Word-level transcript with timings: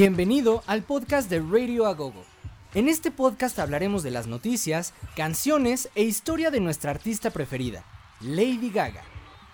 Bienvenido 0.00 0.62
al 0.66 0.82
podcast 0.82 1.28
de 1.28 1.40
Radio 1.40 1.84
Agogo. 1.84 2.24
En 2.72 2.88
este 2.88 3.10
podcast 3.10 3.58
hablaremos 3.58 4.02
de 4.02 4.10
las 4.10 4.26
noticias, 4.26 4.94
canciones 5.14 5.90
e 5.94 6.04
historia 6.04 6.50
de 6.50 6.58
nuestra 6.58 6.90
artista 6.90 7.28
preferida, 7.28 7.84
Lady 8.22 8.70
Gaga. 8.70 9.02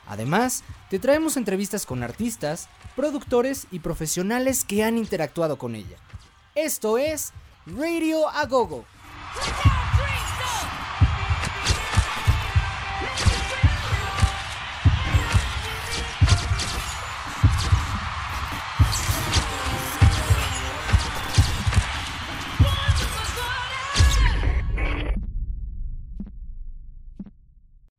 Además, 0.06 0.62
te 0.88 1.00
traemos 1.00 1.36
entrevistas 1.36 1.84
con 1.84 2.04
artistas, 2.04 2.68
productores 2.94 3.66
y 3.72 3.80
profesionales 3.80 4.64
que 4.64 4.84
han 4.84 4.98
interactuado 4.98 5.58
con 5.58 5.74
ella. 5.74 5.96
Esto 6.54 6.96
es 6.96 7.32
Radio 7.66 8.28
Agogo. 8.28 8.84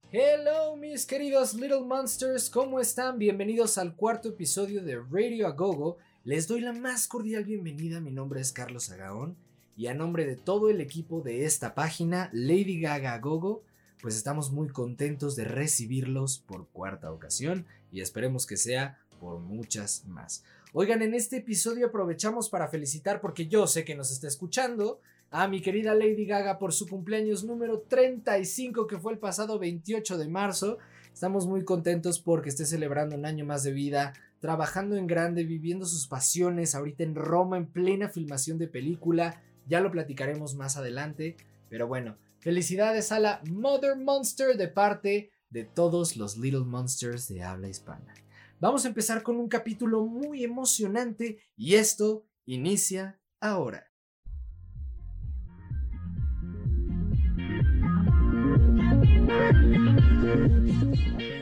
Hello 0.09 0.77
mis 0.77 1.05
queridos 1.05 1.53
Little 1.53 1.81
Monsters, 1.81 2.49
¿cómo 2.49 2.79
están? 2.79 3.19
Bienvenidos 3.19 3.77
al 3.77 3.93
cuarto 3.93 4.29
episodio 4.29 4.81
de 4.81 5.01
Radio 5.01 5.47
Agogo. 5.47 5.97
Les 6.23 6.47
doy 6.47 6.61
la 6.61 6.71
más 6.71 7.09
cordial 7.09 7.43
bienvenida, 7.43 7.99
mi 7.99 8.11
nombre 8.11 8.39
es 8.39 8.53
Carlos 8.53 8.89
Agaón 8.89 9.35
y 9.75 9.87
a 9.87 9.93
nombre 9.93 10.25
de 10.25 10.37
todo 10.37 10.69
el 10.69 10.79
equipo 10.79 11.19
de 11.19 11.43
esta 11.43 11.75
página, 11.75 12.29
Lady 12.31 12.79
Gaga 12.79 13.15
Agogo, 13.15 13.63
pues 14.01 14.15
estamos 14.15 14.49
muy 14.49 14.69
contentos 14.69 15.35
de 15.35 15.43
recibirlos 15.43 16.39
por 16.39 16.69
cuarta 16.69 17.11
ocasión 17.11 17.65
y 17.91 17.99
esperemos 17.99 18.47
que 18.47 18.55
sea 18.55 19.01
por 19.19 19.39
muchas 19.39 20.05
más. 20.05 20.45
Oigan, 20.71 21.01
en 21.01 21.15
este 21.15 21.37
episodio 21.37 21.87
aprovechamos 21.87 22.49
para 22.49 22.69
felicitar 22.69 23.19
porque 23.19 23.47
yo 23.47 23.67
sé 23.67 23.83
que 23.83 23.95
nos 23.95 24.11
está 24.11 24.29
escuchando 24.29 25.01
a 25.29 25.47
mi 25.47 25.61
querida 25.61 25.93
Lady 25.93 26.25
Gaga 26.25 26.57
por 26.57 26.73
su 26.73 26.87
cumpleaños 26.87 27.43
número 27.43 27.81
35 27.81 28.87
que 28.87 28.97
fue 28.97 29.13
el 29.13 29.19
pasado 29.19 29.59
28 29.59 30.17
de 30.17 30.27
marzo. 30.27 30.77
Estamos 31.13 31.47
muy 31.47 31.65
contentos 31.65 32.19
porque 32.19 32.49
esté 32.49 32.65
celebrando 32.65 33.15
un 33.15 33.25
año 33.25 33.45
más 33.45 33.63
de 33.63 33.73
vida, 33.73 34.13
trabajando 34.39 34.95
en 34.95 35.07
grande, 35.07 35.43
viviendo 35.43 35.85
sus 35.85 36.07
pasiones, 36.07 36.75
ahorita 36.75 37.03
en 37.03 37.15
Roma 37.15 37.57
en 37.57 37.65
plena 37.65 38.09
filmación 38.09 38.57
de 38.57 38.67
película. 38.67 39.41
Ya 39.67 39.81
lo 39.81 39.91
platicaremos 39.91 40.55
más 40.55 40.77
adelante. 40.77 41.35
Pero 41.69 41.87
bueno, 41.87 42.17
felicidades 42.39 43.11
a 43.11 43.19
la 43.19 43.41
Mother 43.49 43.97
Monster 43.97 44.55
de 44.55 44.67
parte 44.69 45.31
de 45.49 45.65
todos 45.65 46.15
los 46.15 46.37
Little 46.37 46.65
Monsters 46.65 47.27
de 47.27 47.43
habla 47.43 47.67
hispana. 47.67 48.13
Vamos 48.59 48.85
a 48.85 48.87
empezar 48.87 49.23
con 49.23 49.37
un 49.37 49.49
capítulo 49.49 50.05
muy 50.05 50.43
emocionante 50.43 51.39
y 51.55 51.75
esto 51.75 52.25
inicia 52.45 53.19
ahora. 53.39 53.86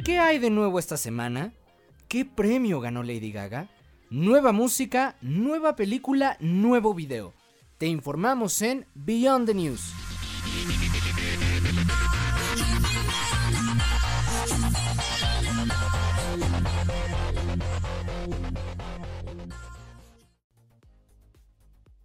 ¿Qué 0.05 0.19
hay 0.19 0.37
de 0.37 0.51
nuevo 0.51 0.77
esta 0.77 0.97
semana? 0.97 1.51
¿Qué 2.07 2.25
premio 2.25 2.79
ganó 2.79 3.01
Lady 3.01 3.31
Gaga? 3.31 3.71
Nueva 4.11 4.51
música, 4.51 5.17
nueva 5.19 5.75
película, 5.75 6.37
nuevo 6.39 6.93
video. 6.93 7.33
Te 7.79 7.87
informamos 7.87 8.61
en 8.61 8.85
Beyond 8.93 9.47
the 9.47 9.55
News. 9.55 9.91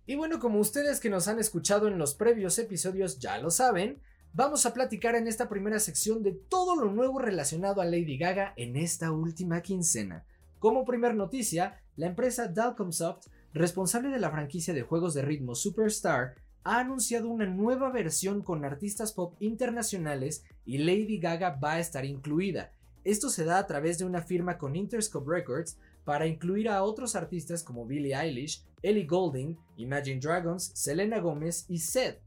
Y 0.06 0.14
bueno, 0.14 0.40
como 0.40 0.58
ustedes 0.58 1.00
que 1.00 1.10
nos 1.10 1.28
han 1.28 1.38
escuchado 1.38 1.86
en 1.86 1.98
los 1.98 2.14
previos 2.14 2.58
episodios 2.58 3.18
ya 3.18 3.36
lo 3.36 3.50
saben, 3.50 4.00
vamos 4.32 4.64
a 4.66 4.72
platicar 4.72 5.14
en 5.14 5.26
esta 5.26 5.48
primera 5.48 5.80
sección 5.80 6.22
de 6.22 6.32
todo 6.32 6.76
lo 6.76 6.92
nuevo 6.92 7.18
relacionado 7.18 7.80
a 7.80 7.84
Lady 7.84 8.16
Gaga 8.16 8.54
en 8.56 8.76
esta 8.76 9.10
última 9.10 9.60
quincena. 9.60 10.24
Como 10.58 10.84
primer 10.84 11.14
noticia, 11.14 11.80
la 11.96 12.06
empresa 12.06 12.48
Dalcomsoft, 12.48 13.26
responsable 13.52 14.10
de 14.10 14.20
la 14.20 14.30
franquicia 14.30 14.74
de 14.74 14.82
juegos 14.82 15.14
de 15.14 15.22
ritmo 15.22 15.54
Superstar, 15.54 16.34
ha 16.62 16.78
anunciado 16.78 17.28
una 17.28 17.46
nueva 17.46 17.90
versión 17.90 18.42
con 18.42 18.64
artistas 18.64 19.12
pop 19.12 19.34
internacionales 19.40 20.44
y 20.64 20.78
Lady 20.78 21.18
Gaga 21.18 21.58
va 21.62 21.72
a 21.72 21.80
estar 21.80 22.04
incluida. 22.04 22.72
Esto 23.02 23.30
se 23.30 23.44
da 23.44 23.58
a 23.58 23.66
través 23.66 23.98
de 23.98 24.04
una 24.04 24.20
firma 24.20 24.58
con 24.58 24.76
Interscope 24.76 25.30
Records 25.30 25.78
para 26.04 26.26
incluir 26.26 26.68
a 26.68 26.82
otros 26.82 27.16
artistas 27.16 27.62
como 27.62 27.86
Billie 27.86 28.14
Eilish, 28.14 28.62
Ellie 28.82 29.06
Goulding, 29.06 29.56
Imagine 29.76 30.20
Dragons, 30.20 30.70
Selena 30.74 31.18
Gomez 31.18 31.64
y 31.68 31.78
Seth. 31.78 32.20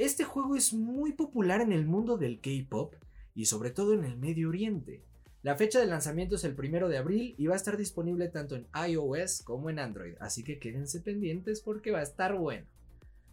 Este 0.00 0.24
juego 0.24 0.56
es 0.56 0.72
muy 0.72 1.12
popular 1.12 1.60
en 1.60 1.72
el 1.72 1.84
mundo 1.84 2.16
del 2.16 2.40
K-pop 2.40 2.94
y 3.34 3.44
sobre 3.44 3.70
todo 3.70 3.92
en 3.92 4.02
el 4.02 4.16
Medio 4.16 4.48
Oriente. 4.48 5.04
La 5.42 5.56
fecha 5.56 5.78
de 5.78 5.84
lanzamiento 5.84 6.36
es 6.36 6.44
el 6.44 6.56
primero 6.56 6.88
de 6.88 6.96
abril 6.96 7.34
y 7.36 7.48
va 7.48 7.52
a 7.52 7.58
estar 7.58 7.76
disponible 7.76 8.28
tanto 8.28 8.56
en 8.56 8.66
iOS 8.88 9.42
como 9.42 9.68
en 9.68 9.78
Android, 9.78 10.14
así 10.18 10.42
que 10.42 10.58
quédense 10.58 11.02
pendientes 11.02 11.60
porque 11.60 11.90
va 11.90 11.98
a 11.98 12.04
estar 12.04 12.34
bueno. 12.34 12.66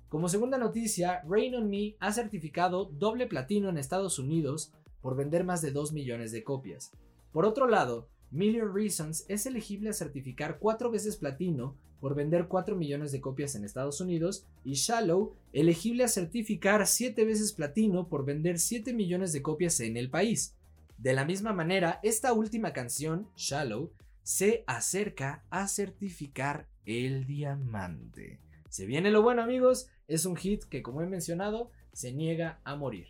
Como 0.09 0.27
segunda 0.27 0.57
noticia, 0.57 1.21
Rain 1.25 1.55
on 1.55 1.69
Me 1.69 1.95
ha 2.01 2.11
certificado 2.11 2.83
doble 2.83 3.27
platino 3.27 3.69
en 3.69 3.77
Estados 3.77 4.19
Unidos 4.19 4.73
por 4.99 5.15
vender 5.15 5.45
más 5.45 5.61
de 5.61 5.71
2 5.71 5.93
millones 5.93 6.33
de 6.33 6.43
copias. 6.43 6.91
Por 7.31 7.45
otro 7.45 7.67
lado, 7.69 8.09
Million 8.31 8.73
Reasons 8.73 9.25
es 9.27 9.45
elegible 9.45 9.89
a 9.89 9.93
certificar 9.93 10.59
4 10.59 10.91
veces 10.91 11.17
platino 11.17 11.75
por 11.99 12.15
vender 12.15 12.47
4 12.47 12.75
millones 12.75 13.11
de 13.11 13.21
copias 13.21 13.55
en 13.55 13.63
Estados 13.63 14.01
Unidos 14.01 14.45
y 14.63 14.73
Shallow 14.73 15.33
elegible 15.53 16.03
a 16.03 16.07
certificar 16.07 16.85
7 16.85 17.25
veces 17.25 17.53
platino 17.53 18.07
por 18.07 18.25
vender 18.25 18.59
7 18.59 18.93
millones 18.93 19.33
de 19.33 19.41
copias 19.41 19.79
en 19.79 19.97
el 19.97 20.09
país. 20.09 20.55
De 20.97 21.13
la 21.13 21.25
misma 21.25 21.53
manera, 21.53 21.99
esta 22.03 22.33
última 22.33 22.73
canción, 22.73 23.27
Shallow, 23.35 23.91
se 24.23 24.63
acerca 24.67 25.43
a 25.49 25.67
certificar 25.67 26.67
el 26.85 27.25
diamante. 27.25 28.39
Se 28.69 28.85
viene 28.85 29.09
lo 29.11 29.21
bueno 29.21 29.41
amigos, 29.41 29.87
es 30.07 30.25
un 30.25 30.35
hit 30.35 30.63
que 30.65 30.81
como 30.81 31.01
he 31.01 31.05
mencionado 31.05 31.71
se 31.93 32.13
niega 32.13 32.59
a 32.63 32.75
morir. 32.75 33.07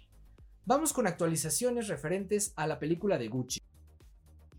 Vamos 0.66 0.94
con 0.94 1.07
actualizaciones 1.07 1.88
referentes 1.88 2.53
a 2.56 2.67
la 2.67 2.77
película 2.77 3.17
de 3.17 3.29
Gucci. 3.29 3.59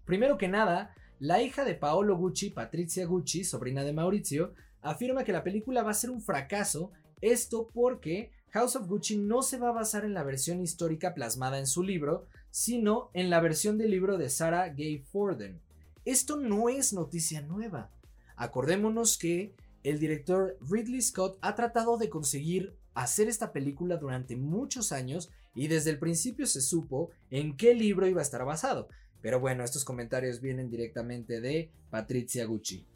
Primero 0.09 0.39
que 0.39 0.49
nada, 0.49 0.95
la 1.19 1.43
hija 1.43 1.67
de 1.67 1.75
Paolo 1.75 2.17
Gucci, 2.17 2.49
Patricia 2.49 3.05
Gucci, 3.05 3.45
sobrina 3.45 3.85
de 3.85 3.93
Maurizio, 3.93 4.55
afirma 4.81 5.23
que 5.23 5.35
la 5.35 5.45
película 5.45 5.83
va 5.83 5.91
a 5.91 5.95
ser 5.95 6.09
un 6.09 6.23
fracaso, 6.23 6.93
esto 7.21 7.69
porque 7.75 8.31
House 8.53 8.75
of 8.77 8.89
Gucci 8.89 9.19
no 9.19 9.43
se 9.43 9.59
va 9.59 9.69
a 9.69 9.73
basar 9.73 10.07
en 10.07 10.15
la 10.15 10.23
versión 10.23 10.63
histórica 10.63 11.13
plasmada 11.13 11.59
en 11.59 11.67
su 11.67 11.83
libro, 11.83 12.25
sino 12.51 13.11
en 13.13 13.29
la 13.29 13.41
versión 13.41 13.77
del 13.77 13.91
libro 13.91 14.17
de 14.17 14.31
Sarah 14.31 14.71
Gay 14.71 15.01
Forden. 15.13 15.61
Esto 16.07 16.39
no 16.39 16.71
es 16.71 16.95
noticia 16.95 17.43
nueva. 17.43 17.91
Acordémonos 18.35 19.19
que 19.19 19.55
el 19.83 19.99
director 19.99 20.57
Ridley 20.71 21.03
Scott 21.03 21.37
ha 21.43 21.55
tratado 21.55 21.99
de 21.99 22.09
conseguir 22.09 22.79
hacer 22.95 23.29
esta 23.29 23.53
película 23.53 23.99
durante 23.99 24.37
muchos 24.37 24.91
años 24.91 25.29
y 25.55 25.67
desde 25.67 25.91
el 25.91 25.99
principio 25.99 26.47
se 26.47 26.63
supo 26.63 27.11
en 27.31 27.59
qué 27.59 27.75
libro 27.75 28.07
iba 28.07 28.21
a 28.21 28.23
estar 28.23 28.47
basado. 28.47 28.89
Pero 29.21 29.41
bueno, 29.41 29.65
estos 29.65 29.85
comentarios 29.85 30.41
vienen 30.41 30.70
directamente 30.70 31.41
de 31.41 31.70
Patricia 31.91 32.44
Gucci. 32.44 32.87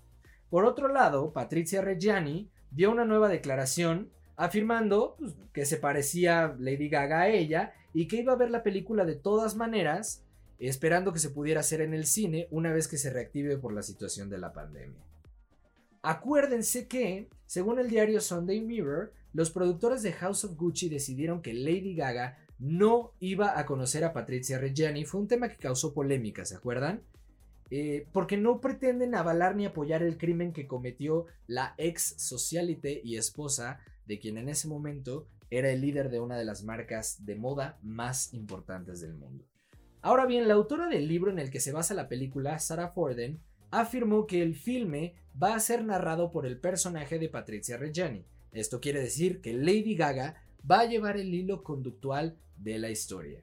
Por 0.51 0.65
otro 0.65 0.89
lado, 0.89 1.33
Patricia 1.33 1.81
Reggiani 1.81 2.51
dio 2.71 2.91
una 2.91 3.05
nueva 3.05 3.29
declaración 3.29 4.11
afirmando 4.37 5.17
pues, 5.19 5.35
que 5.53 5.65
se 5.65 5.77
parecía 5.77 6.57
Lady 6.59 6.89
Gaga 6.89 7.23
a 7.23 7.29
ella 7.29 7.75
y 7.95 8.09
que 8.09 8.17
iba 8.17 8.33
a 8.33 8.37
ver 8.37 8.51
la 8.51 8.63
película 8.63 9.05
de 9.05 9.15
todas 9.15 9.57
maneras, 9.57 10.23
esperando 10.59 11.13
que 11.13 11.19
se 11.19 11.31
pudiera 11.31 11.61
hacer 11.61 11.81
en 11.81 11.95
el 11.95 12.07
cine 12.07 12.49
una 12.51 12.73
vez 12.73 12.89
que 12.89 12.99
se 12.99 13.11
reactive 13.11 13.59
por 13.59 13.73
la 13.73 13.83
situación 13.83 14.31
de 14.31 14.39
la 14.39 14.53
pandemia. 14.53 15.03
Acuérdense 16.03 16.89
que, 16.89 17.29
según 17.47 17.79
el 17.79 17.89
diario 17.89 18.21
Sunday 18.21 18.61
Mirror, 18.61 19.13
los 19.33 19.51
productores 19.51 20.03
de 20.03 20.13
House 20.13 20.45
of 20.45 20.57
Gucci 20.57 20.89
decidieron 20.89 21.43
que 21.43 21.55
Lady 21.55 21.95
Gaga 21.95 22.39
no 22.63 23.13
iba 23.19 23.59
a 23.59 23.67
conocer 23.67 24.05
a 24.05 24.13
Patricia 24.13 24.57
Reggiani. 24.57 25.05
Fue 25.05 25.21
un 25.21 25.27
tema 25.27 25.49
que 25.49 25.57
causó 25.57 25.93
polémica, 25.93 26.45
¿se 26.45 26.55
acuerdan? 26.55 27.03
Eh, 27.73 28.07
porque 28.13 28.37
no 28.37 28.61
pretenden 28.61 29.17
avalar 29.17 29.57
ni 29.57 29.67
apoyar 29.67 30.05
el 30.05 30.17
crimen 30.17 30.53
que 30.53 30.69
cometió 30.69 31.27
la 31.49 31.75
ex 31.77 32.15
socialite 32.19 33.01
y 33.03 33.17
esposa 33.17 33.81
de 34.07 34.21
quien 34.21 34.39
en 34.39 34.49
ese 34.49 34.69
momento 34.69 35.27
era 35.51 35.71
el 35.71 35.81
líder 35.81 36.09
de 36.09 36.21
una 36.21 36.37
de 36.37 36.45
las 36.45 36.63
marcas 36.63 37.25
de 37.25 37.35
moda 37.35 37.81
más 37.83 38.33
importantes 38.33 39.01
del 39.01 39.15
mundo. 39.15 39.45
Ahora 40.01 40.25
bien, 40.25 40.47
la 40.47 40.55
autora 40.55 40.87
del 40.87 41.09
libro 41.09 41.33
en 41.33 41.41
el 41.41 41.51
que 41.51 41.59
se 41.59 41.73
basa 41.73 41.95
la 41.95 42.09
película, 42.09 42.61
Sarah 42.61 42.93
Forden, 42.93 43.41
afirmó 43.73 44.29
que 44.29 44.41
el 44.41 44.55
filme 44.55 45.17
va 45.41 45.57
a 45.57 45.61
ser 45.61 45.85
narrado 45.85 46.31
por 46.31 46.47
el 46.47 46.61
personaje 46.61 47.19
de 47.19 47.29
Patricia 47.29 47.77
Reggiani. 47.77 48.25
Esto 48.53 48.81
quiere 48.81 49.01
decir 49.01 49.41
que 49.41 49.53
Lady 49.53 49.97
Gaga 49.97 50.37
va 50.69 50.81
a 50.81 50.87
llevar 50.87 51.17
el 51.17 51.35
hilo 51.35 51.63
conductual 51.63 52.37
de 52.57 52.79
la 52.79 52.91
historia. 52.91 53.43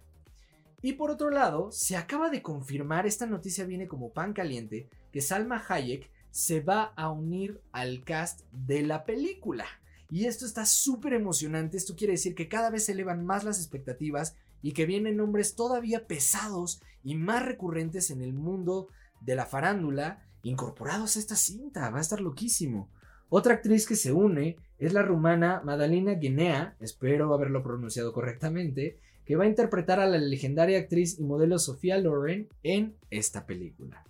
Y 0.81 0.93
por 0.93 1.11
otro 1.11 1.29
lado, 1.29 1.71
se 1.71 1.97
acaba 1.97 2.29
de 2.29 2.41
confirmar, 2.41 3.05
esta 3.05 3.25
noticia 3.25 3.65
viene 3.65 3.87
como 3.87 4.13
pan 4.13 4.33
caliente, 4.33 4.87
que 5.11 5.21
Salma 5.21 5.63
Hayek, 5.67 6.09
se 6.31 6.61
va 6.61 6.93
a 6.95 7.09
unir 7.09 7.59
al 7.71 8.03
cast 8.03 8.41
de 8.51 8.83
la 8.83 9.03
película. 9.03 9.65
Y 10.09 10.25
esto 10.25 10.45
está 10.45 10.65
súper 10.65 11.13
emocionante, 11.13 11.77
esto 11.77 11.95
quiere 11.95 12.13
decir 12.13 12.33
que 12.33 12.47
cada 12.47 12.69
vez 12.69 12.85
se 12.85 12.93
elevan 12.93 13.25
más 13.25 13.43
las 13.43 13.59
expectativas 13.59 14.35
y 14.61 14.71
que 14.71 14.85
vienen 14.85 15.17
nombres 15.17 15.55
todavía 15.55 16.07
pesados 16.07 16.81
y 17.03 17.15
más 17.15 17.43
recurrentes 17.45 18.09
en 18.09 18.21
el 18.21 18.33
mundo 18.33 18.87
de 19.21 19.35
la 19.35 19.45
farándula 19.45 20.25
incorporados 20.43 21.15
a 21.15 21.19
esta 21.19 21.35
cinta, 21.35 21.89
va 21.89 21.97
a 21.97 22.01
estar 22.01 22.21
loquísimo. 22.21 22.89
Otra 23.29 23.55
actriz 23.55 23.85
que 23.85 23.95
se 23.95 24.11
une 24.11 24.55
es 24.79 24.93
la 24.93 25.01
rumana 25.01 25.61
Madalina 25.63 26.13
Guinea, 26.13 26.75
espero 26.79 27.33
haberlo 27.33 27.61
pronunciado 27.61 28.13
correctamente, 28.13 28.97
que 29.25 29.35
va 29.35 29.43
a 29.43 29.47
interpretar 29.47 29.99
a 29.99 30.07
la 30.07 30.17
legendaria 30.17 30.79
actriz 30.79 31.19
y 31.19 31.23
modelo 31.23 31.59
Sofía 31.59 31.97
Loren 31.97 32.47
en 32.63 32.95
esta 33.11 33.45
película. 33.45 34.03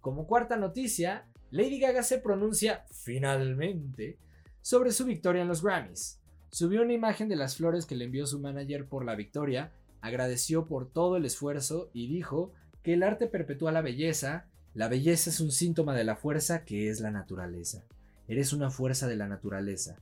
Como 0.00 0.26
cuarta 0.26 0.56
noticia, 0.56 1.26
Lady 1.50 1.80
Gaga 1.80 2.02
se 2.02 2.18
pronuncia 2.18 2.84
finalmente 2.90 4.18
sobre 4.62 4.92
su 4.92 5.04
victoria 5.04 5.42
en 5.42 5.48
los 5.48 5.62
Grammys. 5.62 6.20
Subió 6.50 6.82
una 6.82 6.92
imagen 6.92 7.28
de 7.28 7.36
las 7.36 7.56
flores 7.56 7.86
que 7.86 7.96
le 7.96 8.06
envió 8.06 8.26
su 8.26 8.38
manager 8.38 8.86
por 8.86 9.04
la 9.04 9.16
victoria, 9.16 9.72
agradeció 10.00 10.64
por 10.64 10.90
todo 10.90 11.16
el 11.16 11.24
esfuerzo 11.24 11.90
y 11.92 12.08
dijo 12.08 12.52
que 12.82 12.94
el 12.94 13.02
arte 13.02 13.26
perpetúa 13.26 13.72
la 13.72 13.82
belleza, 13.82 14.46
la 14.74 14.88
belleza 14.88 15.28
es 15.28 15.40
un 15.40 15.50
síntoma 15.50 15.94
de 15.94 16.04
la 16.04 16.16
fuerza 16.16 16.64
que 16.64 16.88
es 16.88 17.00
la 17.00 17.10
naturaleza. 17.10 17.84
Eres 18.30 18.52
una 18.52 18.70
fuerza 18.70 19.08
de 19.08 19.16
la 19.16 19.26
naturaleza. 19.26 19.96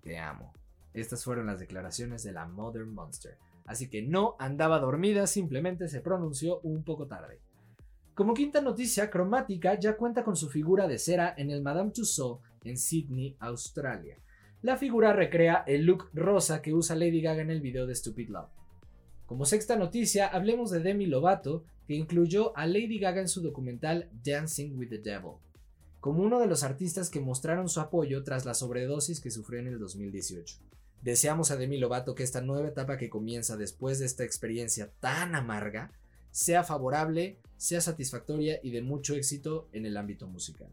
Te 0.00 0.16
amo. 0.18 0.54
Estas 0.94 1.22
fueron 1.22 1.44
las 1.44 1.60
declaraciones 1.60 2.22
de 2.22 2.32
la 2.32 2.46
Modern 2.46 2.94
Monster. 2.94 3.36
Así 3.66 3.90
que 3.90 4.00
no 4.00 4.36
andaba 4.38 4.78
dormida, 4.78 5.26
simplemente 5.26 5.88
se 5.88 6.00
pronunció 6.00 6.60
un 6.60 6.82
poco 6.82 7.06
tarde. 7.08 7.42
Como 8.14 8.32
quinta 8.32 8.62
noticia, 8.62 9.10
Cromática 9.10 9.78
ya 9.78 9.98
cuenta 9.98 10.24
con 10.24 10.34
su 10.34 10.48
figura 10.48 10.88
de 10.88 10.98
cera 10.98 11.34
en 11.36 11.50
el 11.50 11.60
Madame 11.60 11.90
Tussauds 11.90 12.40
en 12.64 12.78
Sydney, 12.78 13.36
Australia. 13.38 14.16
La 14.62 14.78
figura 14.78 15.12
recrea 15.12 15.62
el 15.66 15.84
look 15.84 16.08
rosa 16.14 16.62
que 16.62 16.72
usa 16.72 16.96
Lady 16.96 17.20
Gaga 17.20 17.42
en 17.42 17.50
el 17.50 17.60
video 17.60 17.86
de 17.86 17.94
Stupid 17.94 18.30
Love. 18.30 18.48
Como 19.26 19.44
sexta 19.44 19.76
noticia, 19.76 20.28
hablemos 20.28 20.70
de 20.70 20.80
Demi 20.80 21.04
Lovato, 21.04 21.66
que 21.86 21.96
incluyó 21.96 22.56
a 22.56 22.66
Lady 22.66 22.98
Gaga 22.98 23.20
en 23.20 23.28
su 23.28 23.42
documental 23.42 24.08
Dancing 24.24 24.74
with 24.74 24.88
the 24.88 24.98
Devil 25.00 25.43
como 26.04 26.22
uno 26.22 26.38
de 26.38 26.46
los 26.46 26.64
artistas 26.64 27.08
que 27.08 27.22
mostraron 27.22 27.70
su 27.70 27.80
apoyo 27.80 28.24
tras 28.24 28.44
la 28.44 28.52
sobredosis 28.52 29.22
que 29.22 29.30
sufrió 29.30 29.60
en 29.60 29.68
el 29.68 29.78
2018. 29.78 30.58
Deseamos 31.00 31.50
a 31.50 31.56
Demi 31.56 31.78
Lovato 31.78 32.14
que 32.14 32.24
esta 32.24 32.42
nueva 32.42 32.68
etapa 32.68 32.98
que 32.98 33.08
comienza 33.08 33.56
después 33.56 33.98
de 33.98 34.04
esta 34.04 34.22
experiencia 34.22 34.92
tan 35.00 35.34
amarga 35.34 35.92
sea 36.30 36.62
favorable, 36.62 37.38
sea 37.56 37.80
satisfactoria 37.80 38.60
y 38.62 38.70
de 38.70 38.82
mucho 38.82 39.14
éxito 39.14 39.70
en 39.72 39.86
el 39.86 39.96
ámbito 39.96 40.26
musical. 40.26 40.68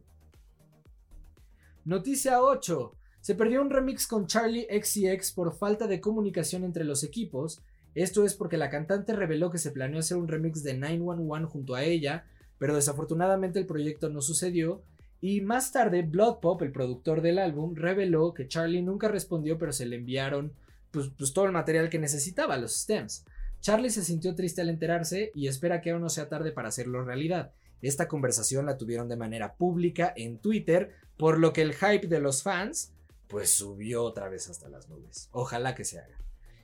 Noticia 1.85 2.41
8. 2.41 2.93
Se 3.21 3.33
perdió 3.33 3.61
un 3.61 3.69
remix 3.69 4.07
con 4.07 4.27
Charlie 4.27 4.67
XCX 4.69 5.31
por 5.31 5.55
falta 5.55 5.87
de 5.87 6.01
comunicación 6.01 6.65
entre 6.65 6.83
los 6.83 7.05
equipos. 7.05 7.61
Esto 7.95 8.25
es 8.25 8.35
porque 8.35 8.57
la 8.57 8.69
cantante 8.69 9.13
reveló 9.13 9.49
que 9.49 9.59
se 9.59 9.71
planeó 9.71 9.99
hacer 9.99 10.17
un 10.17 10.27
remix 10.27 10.61
de 10.61 10.73
911 10.73 11.45
junto 11.45 11.75
a 11.75 11.85
ella, 11.85 12.25
pero 12.57 12.75
desafortunadamente 12.75 13.59
el 13.59 13.65
proyecto 13.65 14.09
no 14.09 14.21
sucedió 14.21 14.83
y 15.21 15.41
más 15.41 15.71
tarde, 15.71 16.01
Blood 16.01 16.39
Pop, 16.39 16.61
el 16.63 16.71
productor 16.71 17.21
del 17.21 17.37
álbum, 17.37 17.75
reveló 17.75 18.33
que 18.33 18.47
Charlie 18.47 18.81
nunca 18.81 19.07
respondió, 19.07 19.57
pero 19.59 19.71
se 19.71 19.85
le 19.85 19.95
enviaron 19.95 20.51
pues, 20.89 21.09
pues, 21.15 21.31
todo 21.31 21.45
el 21.45 21.51
material 21.51 21.89
que 21.89 21.99
necesitaba, 21.99 22.57
los 22.57 22.75
stems. 22.75 23.23
Charlie 23.61 23.91
se 23.91 24.03
sintió 24.03 24.33
triste 24.33 24.61
al 24.61 24.69
enterarse 24.69 25.31
y 25.35 25.47
espera 25.47 25.79
que 25.79 25.91
aún 25.91 26.01
no 26.01 26.09
sea 26.09 26.27
tarde 26.27 26.51
para 26.51 26.69
hacerlo 26.69 27.03
realidad. 27.03 27.51
Esta 27.83 28.07
conversación 28.07 28.65
la 28.65 28.77
tuvieron 28.77 29.07
de 29.07 29.15
manera 29.15 29.53
pública 29.53 30.11
en 30.15 30.39
Twitter, 30.39 30.95
por 31.17 31.39
lo 31.39 31.53
que 31.53 31.61
el 31.61 31.75
hype 31.75 32.07
de 32.07 32.19
los 32.19 32.41
fans 32.41 32.91
pues 33.27 33.51
subió 33.51 34.03
otra 34.03 34.27
vez 34.27 34.49
hasta 34.49 34.67
las 34.67 34.89
nubes. 34.89 35.29
Ojalá 35.31 35.73
que 35.73 35.85
se 35.85 35.99
haga. 35.99 36.17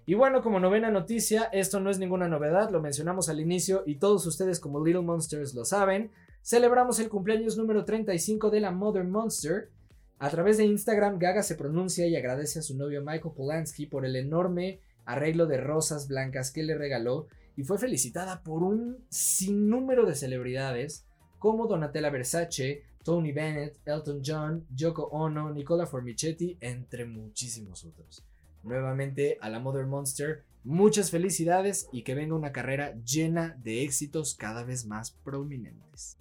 Y 0.05 0.15
bueno, 0.15 0.41
como 0.41 0.59
novena 0.59 0.89
noticia, 0.89 1.43
esto 1.51 1.79
no 1.79 1.89
es 1.89 1.99
ninguna 1.99 2.27
novedad, 2.27 2.71
lo 2.71 2.81
mencionamos 2.81 3.29
al 3.29 3.39
inicio 3.39 3.83
y 3.85 3.95
todos 3.95 4.25
ustedes 4.25 4.59
como 4.59 4.83
Little 4.83 5.01
Monsters 5.01 5.53
lo 5.53 5.63
saben. 5.63 6.11
Celebramos 6.47 6.97
el 7.01 7.09
cumpleaños 7.09 7.57
número 7.57 7.83
35 7.83 8.49
de 8.49 8.61
la 8.61 8.71
Mother 8.71 9.03
Monster. 9.03 9.69
A 10.17 10.29
través 10.29 10.57
de 10.57 10.63
Instagram, 10.63 11.19
Gaga 11.19 11.43
se 11.43 11.55
pronuncia 11.55 12.07
y 12.07 12.15
agradece 12.15 12.59
a 12.59 12.61
su 12.61 12.77
novio 12.77 13.01
Michael 13.01 13.33
Polanski 13.35 13.85
por 13.85 14.05
el 14.05 14.15
enorme 14.15 14.79
arreglo 15.03 15.45
de 15.45 15.57
rosas 15.57 16.07
blancas 16.07 16.51
que 16.51 16.63
le 16.63 16.77
regaló 16.77 17.27
y 17.57 17.63
fue 17.63 17.77
felicitada 17.77 18.43
por 18.43 18.63
un 18.63 19.03
sinnúmero 19.09 20.05
de 20.05 20.15
celebridades 20.15 21.05
como 21.37 21.67
Donatella 21.67 22.11
Versace, 22.11 22.83
Tony 23.03 23.33
Bennett, 23.33 23.79
Elton 23.83 24.21
John, 24.25 24.65
Yoko 24.73 25.09
Ono, 25.11 25.51
Nicola 25.51 25.85
Formichetti, 25.85 26.57
entre 26.61 27.03
muchísimos 27.03 27.83
otros. 27.83 28.23
Nuevamente 28.63 29.37
a 29.41 29.49
la 29.49 29.59
Mother 29.59 29.85
Monster, 29.85 30.45
muchas 30.63 31.11
felicidades 31.11 31.89
y 31.91 32.03
que 32.03 32.15
venga 32.15 32.35
una 32.35 32.53
carrera 32.53 32.95
llena 33.03 33.59
de 33.61 33.83
éxitos 33.83 34.33
cada 34.33 34.63
vez 34.63 34.85
más 34.85 35.11
prominentes. 35.11 36.17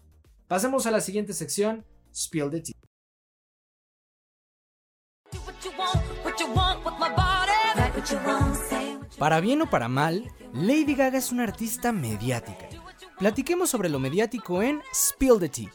Pasemos 0.48 0.87
a 0.87 0.93
la 0.93 1.00
siguiente 1.00 1.32
sección, 1.32 1.84
Spill 2.14 2.50
the 2.50 2.60
Tea. 2.60 2.75
Para 9.19 9.40
bien 9.40 9.62
o 9.62 9.69
para 9.69 9.88
mal, 9.88 10.32
Lady 10.52 10.94
Gaga 10.94 11.19
es 11.19 11.32
una 11.32 11.43
artista 11.43 11.90
mediática. 11.90 12.69
Platiquemos 13.19 13.70
sobre 13.70 13.88
lo 13.88 13.98
mediático 13.98 14.62
en 14.62 14.82
Spill 14.94 15.40
the 15.40 15.48
Tea. 15.48 15.72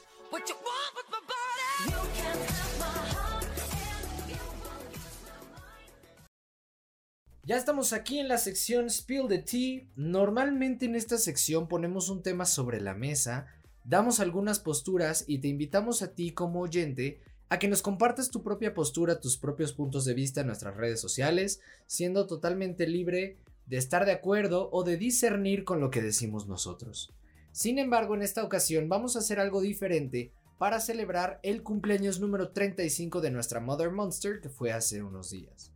Ya 7.43 7.57
estamos 7.57 7.91
aquí 7.91 8.19
en 8.19 8.29
la 8.29 8.37
sección 8.37 8.89
Spill 8.89 9.27
the 9.27 9.39
Tea. 9.39 9.81
Normalmente 9.95 10.85
en 10.85 10.95
esta 10.95 11.17
sección 11.17 11.67
ponemos 11.67 12.07
un 12.07 12.23
tema 12.23 12.45
sobre 12.45 12.79
la 12.79 12.93
mesa 12.93 13.47
damos 13.83 14.19
algunas 14.19 14.59
posturas 14.59 15.25
y 15.27 15.39
te 15.39 15.47
invitamos 15.47 16.01
a 16.01 16.13
ti 16.13 16.31
como 16.31 16.61
oyente 16.61 17.19
a 17.49 17.59
que 17.59 17.67
nos 17.67 17.81
compartas 17.81 18.29
tu 18.29 18.43
propia 18.43 18.73
postura, 18.73 19.19
tus 19.19 19.37
propios 19.37 19.73
puntos 19.73 20.05
de 20.05 20.13
vista 20.13 20.41
en 20.41 20.47
nuestras 20.47 20.77
redes 20.77 21.01
sociales, 21.01 21.59
siendo 21.85 22.25
totalmente 22.25 22.87
libre 22.87 23.37
de 23.65 23.77
estar 23.77 24.05
de 24.05 24.13
acuerdo 24.13 24.69
o 24.71 24.83
de 24.83 24.97
discernir 24.97 25.65
con 25.65 25.79
lo 25.79 25.91
que 25.91 26.01
decimos 26.01 26.47
nosotros. 26.47 27.13
Sin 27.51 27.77
embargo, 27.77 28.15
en 28.15 28.21
esta 28.21 28.43
ocasión 28.43 28.87
vamos 28.87 29.15
a 29.15 29.19
hacer 29.19 29.39
algo 29.39 29.59
diferente 29.59 30.31
para 30.57 30.79
celebrar 30.79 31.39
el 31.43 31.63
cumpleaños 31.63 32.19
número 32.19 32.51
35 32.51 33.19
de 33.19 33.31
nuestra 33.31 33.59
Mother 33.59 33.91
Monster 33.91 34.39
que 34.39 34.49
fue 34.49 34.71
hace 34.71 35.03
unos 35.03 35.31
días. 35.31 35.73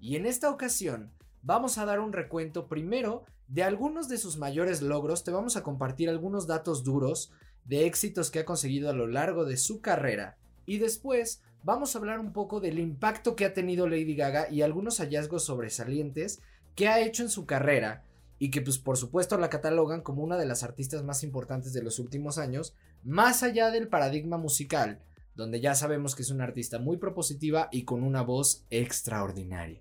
Y 0.00 0.16
en 0.16 0.26
esta 0.26 0.48
ocasión 0.48 1.12
vamos 1.42 1.76
a 1.76 1.84
dar 1.84 2.00
un 2.00 2.12
recuento 2.12 2.68
primero 2.68 3.24
de 3.48 3.64
algunos 3.64 4.08
de 4.08 4.18
sus 4.18 4.36
mayores 4.36 4.80
logros, 4.80 5.24
te 5.24 5.30
vamos 5.30 5.56
a 5.56 5.62
compartir 5.62 6.08
algunos 6.08 6.46
datos 6.46 6.84
duros 6.84 7.32
de 7.68 7.86
éxitos 7.86 8.30
que 8.30 8.40
ha 8.40 8.44
conseguido 8.44 8.90
a 8.90 8.94
lo 8.94 9.06
largo 9.06 9.44
de 9.44 9.56
su 9.56 9.80
carrera 9.80 10.36
y 10.66 10.78
después 10.78 11.42
vamos 11.62 11.94
a 11.94 11.98
hablar 11.98 12.18
un 12.18 12.32
poco 12.32 12.60
del 12.60 12.78
impacto 12.78 13.36
que 13.36 13.44
ha 13.44 13.54
tenido 13.54 13.88
Lady 13.88 14.14
Gaga 14.14 14.50
y 14.50 14.62
algunos 14.62 14.98
hallazgos 14.98 15.44
sobresalientes 15.44 16.40
que 16.74 16.88
ha 16.88 17.00
hecho 17.00 17.22
en 17.22 17.28
su 17.28 17.46
carrera 17.46 18.04
y 18.38 18.50
que 18.50 18.60
pues 18.62 18.78
por 18.78 18.96
supuesto 18.96 19.36
la 19.36 19.50
catalogan 19.50 20.00
como 20.00 20.22
una 20.22 20.36
de 20.36 20.46
las 20.46 20.62
artistas 20.62 21.02
más 21.02 21.22
importantes 21.24 21.72
de 21.72 21.82
los 21.82 21.98
últimos 21.98 22.38
años, 22.38 22.74
más 23.02 23.42
allá 23.42 23.70
del 23.70 23.88
paradigma 23.88 24.38
musical, 24.38 25.00
donde 25.34 25.60
ya 25.60 25.74
sabemos 25.74 26.14
que 26.14 26.22
es 26.22 26.30
una 26.30 26.44
artista 26.44 26.78
muy 26.78 26.96
propositiva 26.96 27.68
y 27.70 27.84
con 27.84 28.02
una 28.02 28.22
voz 28.22 28.64
extraordinaria. 28.70 29.80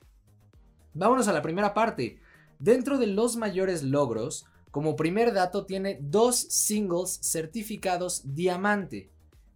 Vámonos 0.94 1.28
a 1.28 1.34
la 1.34 1.42
primera 1.42 1.74
parte. 1.74 2.20
Dentro 2.60 2.98
de 2.98 3.08
los 3.08 3.36
mayores 3.36 3.84
logros, 3.84 4.46
como 4.72 4.96
primer 4.96 5.34
dato 5.34 5.66
tiene 5.66 5.98
dos 6.02 6.38
singles 6.38 7.20
certificados 7.22 8.34
diamante. 8.34 9.10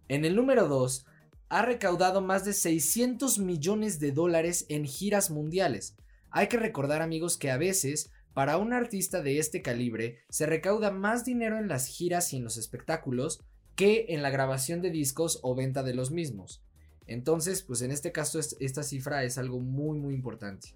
En 0.08 0.24
el 0.24 0.34
número 0.34 0.68
2 0.68 1.06
ha 1.48 1.62
recaudado 1.62 2.22
más 2.22 2.44
de 2.44 2.54
600 2.54 3.38
millones 3.38 4.00
de 4.00 4.12
dólares 4.12 4.64
en 4.68 4.86
giras 4.86 5.30
mundiales. 5.30 5.96
Hay 6.30 6.48
que 6.48 6.56
recordar 6.56 7.02
amigos 7.02 7.36
que 7.36 7.50
a 7.50 7.58
veces 7.58 8.10
para 8.32 8.56
un 8.56 8.72
artista 8.72 9.22
de 9.22 9.38
este 9.38 9.60
calibre 9.60 10.20
se 10.30 10.46
recauda 10.46 10.90
más 10.90 11.24
dinero 11.24 11.58
en 11.58 11.68
las 11.68 11.86
giras 11.86 12.32
y 12.32 12.38
en 12.38 12.44
los 12.44 12.56
espectáculos 12.56 13.42
que 13.76 14.06
en 14.08 14.22
la 14.22 14.30
grabación 14.30 14.80
de 14.80 14.90
discos 14.90 15.40
o 15.42 15.54
venta 15.54 15.82
de 15.82 15.94
los 15.94 16.10
mismos. 16.10 16.62
Entonces, 17.06 17.62
pues 17.62 17.82
en 17.82 17.90
este 17.90 18.12
caso 18.12 18.40
esta 18.40 18.82
cifra 18.82 19.24
es 19.24 19.36
algo 19.36 19.60
muy 19.60 19.98
muy 19.98 20.14
importante. 20.14 20.74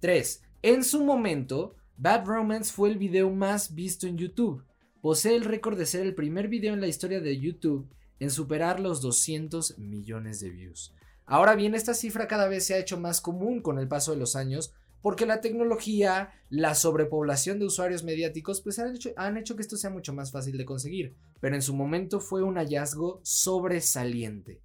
3. 0.00 0.42
En 0.62 0.84
su 0.84 1.04
momento, 1.04 1.76
Bad 2.02 2.24
Romance 2.24 2.72
fue 2.72 2.88
el 2.88 2.96
video 2.96 3.28
más 3.28 3.74
visto 3.74 4.06
en 4.06 4.16
YouTube. 4.16 4.64
Posee 5.02 5.36
el 5.36 5.44
récord 5.44 5.76
de 5.76 5.84
ser 5.84 6.00
el 6.00 6.14
primer 6.14 6.48
video 6.48 6.72
en 6.72 6.80
la 6.80 6.86
historia 6.86 7.20
de 7.20 7.38
YouTube 7.38 7.90
en 8.18 8.30
superar 8.30 8.80
los 8.80 9.02
200 9.02 9.78
millones 9.78 10.40
de 10.40 10.48
views. 10.48 10.94
Ahora 11.26 11.54
bien, 11.54 11.74
esta 11.74 11.92
cifra 11.92 12.26
cada 12.26 12.48
vez 12.48 12.64
se 12.64 12.72
ha 12.72 12.78
hecho 12.78 12.98
más 12.98 13.20
común 13.20 13.60
con 13.60 13.78
el 13.78 13.86
paso 13.86 14.12
de 14.12 14.16
los 14.16 14.34
años, 14.34 14.72
porque 15.02 15.26
la 15.26 15.42
tecnología, 15.42 16.30
la 16.48 16.74
sobrepoblación 16.74 17.58
de 17.58 17.66
usuarios 17.66 18.02
mediáticos, 18.02 18.62
pues 18.62 18.78
han 18.78 18.96
hecho, 18.96 19.10
han 19.18 19.36
hecho 19.36 19.54
que 19.54 19.60
esto 19.60 19.76
sea 19.76 19.90
mucho 19.90 20.14
más 20.14 20.32
fácil 20.32 20.56
de 20.56 20.64
conseguir, 20.64 21.16
pero 21.38 21.54
en 21.54 21.60
su 21.60 21.74
momento 21.74 22.18
fue 22.18 22.42
un 22.42 22.56
hallazgo 22.56 23.20
sobresaliente. 23.24 24.62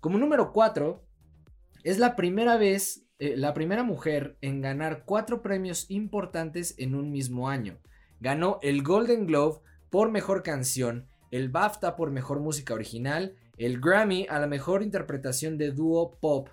Como 0.00 0.18
número 0.18 0.52
4, 0.52 1.04
es 1.84 2.00
la 2.00 2.16
primera 2.16 2.56
vez, 2.56 3.01
eh, 3.18 3.36
la 3.36 3.54
primera 3.54 3.82
mujer 3.82 4.36
en 4.40 4.60
ganar 4.60 5.04
cuatro 5.04 5.42
premios 5.42 5.86
importantes 5.88 6.74
en 6.78 6.94
un 6.94 7.10
mismo 7.10 7.48
año. 7.48 7.78
Ganó 8.20 8.58
el 8.62 8.82
Golden 8.82 9.26
Globe 9.26 9.60
por 9.90 10.10
mejor 10.10 10.42
canción, 10.42 11.06
el 11.30 11.48
BAFTA 11.48 11.96
por 11.96 12.10
mejor 12.10 12.40
música 12.40 12.74
original, 12.74 13.34
el 13.58 13.80
Grammy 13.80 14.26
a 14.28 14.38
la 14.38 14.46
mejor 14.46 14.82
interpretación 14.82 15.58
de 15.58 15.70
dúo 15.70 16.18
pop 16.20 16.48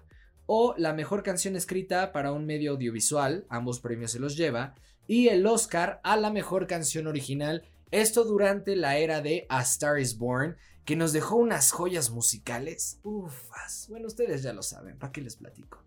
o 0.46 0.74
la 0.78 0.94
mejor 0.94 1.22
canción 1.22 1.56
escrita 1.56 2.12
para 2.12 2.32
un 2.32 2.46
medio 2.46 2.72
audiovisual, 2.72 3.46
ambos 3.50 3.80
premios 3.80 4.12
se 4.12 4.20
los 4.20 4.36
lleva, 4.36 4.74
y 5.08 5.28
el 5.28 5.46
Oscar 5.46 6.00
a 6.04 6.18
la 6.18 6.32
mejor 6.32 6.66
canción 6.66 7.06
original, 7.06 7.63
esto 7.92 8.24
durante 8.24 8.75
la 8.75 8.98
era 8.98 9.22
de 9.22 9.46
A 9.50 9.62
Star 9.62 10.00
is 10.00 10.18
Born, 10.18 10.58
que 10.86 10.96
nos 10.96 11.13
dejó 11.13 11.36
unas 11.36 11.72
joyas 11.72 12.10
musicales. 12.10 13.00
Ufas, 13.04 13.88
bueno, 13.89 14.08
ustedes 14.08 14.42
ya 14.42 14.54
lo 14.54 14.63
saben, 14.63 14.98
¿para 14.98 15.12
qué 15.12 15.22
les 15.22 15.36
platico? 15.36 15.84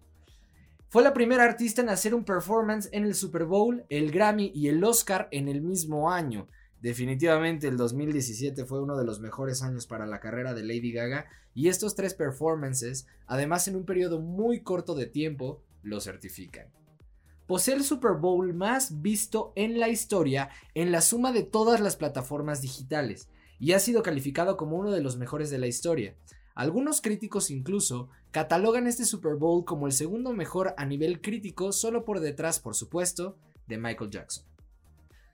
Fue 0.93 1.03
la 1.03 1.15
primera 1.15 1.45
artista 1.45 1.81
en 1.81 1.89
hacer 1.89 2.15
un 2.15 2.23
performance 2.23 2.91
en 2.93 3.05
el 3.05 3.15
Super 3.15 3.47
Bowl, 3.47 3.83
el 3.89 4.11
Grammy 4.11 4.53
y 4.55 4.69
el 4.69 4.85
Oscar 4.85 5.27
en 5.31 5.49
el 5.49 5.63
mismo 5.63 6.11
año. 6.11 6.49
Definitivamente 6.83 7.67
el 7.67 7.79
2017 7.79 8.67
fue 8.67 8.83
uno 8.83 8.99
de 8.99 9.07
los 9.07 9.19
mejores 9.19 9.63
años 9.63 9.87
para 9.87 10.05
la 10.05 10.21
carrera 10.21 10.53
de 10.53 10.63
Lady 10.63 10.93
Gaga 10.93 11.25
y 11.55 11.69
estos 11.69 11.95
tres 11.95 12.13
performances, 12.13 13.07
además 13.27 13.69
en 13.69 13.77
un 13.77 13.87
periodo 13.87 14.21
muy 14.21 14.61
corto 14.61 14.95
de 14.95 15.07
tiempo, 15.07 15.63
lo 15.83 15.99
certifican. 15.99 16.67
Posee 17.47 17.77
el 17.77 17.85
Super 17.85 18.19
Bowl 18.21 18.53
más 18.53 19.01
visto 19.01 19.55
en 19.57 19.81
la 19.81 19.89
historia 19.89 20.51
en 20.75 20.93
la 20.93 21.01
suma 21.01 21.33
de 21.33 21.43
todas 21.43 21.81
las 21.81 21.97
plataformas 21.97 22.61
digitales 22.61 23.31
y 23.59 23.73
ha 23.73 23.79
sido 23.79 24.03
calificado 24.03 24.59
como 24.59 24.77
uno 24.77 24.91
de 24.91 25.01
los 25.01 25.17
mejores 25.17 25.49
de 25.49 25.57
la 25.57 25.69
historia. 25.69 26.17
Algunos 26.55 27.01
críticos 27.01 27.51
incluso 27.51 28.09
catalogan 28.31 28.87
este 28.87 29.05
Super 29.05 29.37
Bowl 29.37 29.65
como 29.65 29.87
el 29.87 29.93
segundo 29.93 30.33
mejor 30.33 30.75
a 30.77 30.85
nivel 30.85 31.21
crítico 31.21 31.73
solo 31.73 32.05
por 32.05 32.21
detrás, 32.21 32.61
por 32.61 32.75
supuesto, 32.75 33.37
de 33.67 33.79
Michael 33.79 34.11
Jackson. 34.11 34.45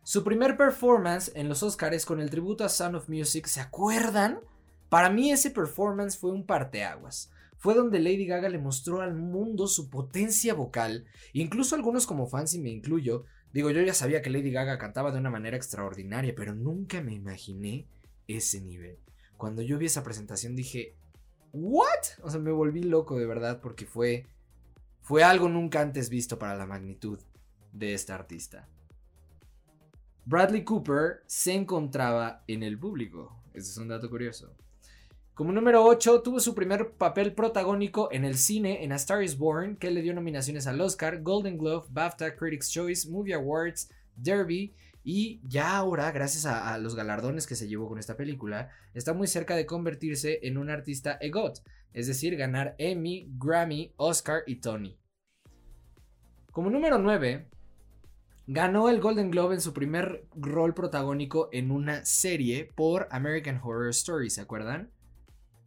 Su 0.03 0.25
primer 0.25 0.57
performance 0.57 1.31
en 1.35 1.49
los 1.49 1.63
Oscars 1.63 2.07
con 2.07 2.21
el 2.21 2.31
tributo 2.31 2.65
a 2.65 2.69
Sound 2.69 2.97
of 2.97 3.09
Music, 3.09 3.47
¿se 3.47 3.61
acuerdan? 3.61 4.41
Para 4.89 5.11
mí 5.11 5.31
ese 5.31 5.51
performance 5.51 6.17
fue 6.17 6.31
un 6.31 6.47
parteaguas. 6.47 7.31
Fue 7.59 7.75
donde 7.75 7.99
Lady 7.99 8.25
Gaga 8.25 8.49
le 8.49 8.59
mostró 8.59 9.01
al 9.01 9.15
mundo 9.15 9.67
su 9.67 9.91
potencia 9.91 10.55
vocal, 10.55 11.07
incluso 11.33 11.75
algunos 11.75 12.07
como 12.07 12.29
fans 12.29 12.55
y 12.55 12.61
me 12.61 12.71
incluyo, 12.71 13.25
digo 13.53 13.71
yo 13.71 13.83
ya 13.83 13.93
sabía 13.93 14.23
que 14.23 14.31
Lady 14.31 14.53
Gaga 14.53 14.79
cantaba 14.79 15.11
de 15.11 15.19
una 15.19 15.29
manera 15.29 15.57
extraordinaria, 15.57 16.35
pero 16.37 16.55
nunca 16.55 17.03
me 17.03 17.15
imaginé 17.15 17.87
ese 18.29 18.61
nivel. 18.61 18.99
Cuando 19.37 19.61
yo 19.61 19.77
vi 19.77 19.87
esa 19.87 20.05
presentación 20.05 20.57
dije, 20.57 20.95
¿what? 21.53 22.23
O 22.23 22.31
sea, 22.31 22.41
me 22.41 22.51
volví 22.51 22.83
loco 22.83 23.19
de 23.19 23.27
verdad 23.27 23.61
porque 23.61 23.87
fue 23.87 24.27
fue 25.09 25.25
algo 25.25 25.49
nunca 25.49 25.81
antes 25.81 26.11
visto 26.11 26.39
para 26.39 26.55
la 26.55 26.67
magnitud 26.67 27.19
de 27.73 27.95
esta 27.95 28.15
artista. 28.15 28.69
Bradley 30.27 30.65
Cooper 30.65 31.23
se 31.27 31.55
encontraba 31.55 32.45
en 32.47 32.63
el 32.63 32.79
público. 32.79 33.35
Ese 33.55 33.71
es 33.71 33.79
un 33.79 33.89
dato 33.89 34.11
curioso. 34.11 34.55
Como 35.33 35.53
número 35.53 35.83
8, 35.83 36.21
tuvo 36.21 36.41
su 36.41 36.55
primer 36.55 36.91
papel 36.91 37.33
protagónico 37.33 38.11
en 38.13 38.27
el 38.27 38.37
cine 38.37 38.85
en 38.85 38.93
A 38.93 38.97
Star 38.97 39.23
is 39.23 39.39
Born, 39.39 39.77
que 39.77 39.91
le 39.91 40.03
dio 40.03 40.13
nominaciones 40.13 40.67
al 40.67 40.79
Oscar, 40.83 41.23
Golden 41.23 41.57
Globe, 41.57 41.87
BAFTA, 41.89 42.37
Critics' 42.37 42.71
Choice, 42.71 43.09
Movie 43.09 43.33
Awards, 43.33 43.89
Derby, 44.15 44.75
y 45.05 45.41
ya 45.45 45.77
ahora, 45.77 46.11
gracias 46.13 46.47
a, 46.47 46.77
los 46.79 46.95
galardones 46.95 47.47
que 47.47 47.57
se 47.57 47.69
llevó 47.69 47.89
con 47.89 47.99
esta 47.99 48.17
película, 48.17 48.71
está 48.95 49.13
muy 49.15 49.27
cerca 49.27 49.57
de 49.57 49.67
convertirse 49.67 50.41
en 50.43 50.59
un 50.59 50.71
artista 50.71 51.19
EGOT, 51.21 51.61
es 51.93 52.07
decir, 52.07 52.37
ganar 52.37 52.75
Emmy, 52.79 53.31
Grammy, 53.39 53.93
Oscar 53.97 54.43
y 54.47 54.57
Tony. 54.57 54.99
Como 56.53 56.71
número 56.71 56.99
9, 56.99 57.49
Ganó 58.51 58.89
el 58.89 58.99
Golden 58.99 59.31
Globe 59.31 59.57
en 59.57 59.61
su 59.61 59.75
primer 59.75 60.27
rol 60.35 60.73
protagónico 60.73 61.51
en 61.53 61.71
una 61.71 62.07
serie 62.07 62.65
por 62.75 63.07
American 63.11 63.61
Horror 63.63 63.91
Story, 63.91 64.31
¿se 64.31 64.41
acuerdan? 64.41 64.91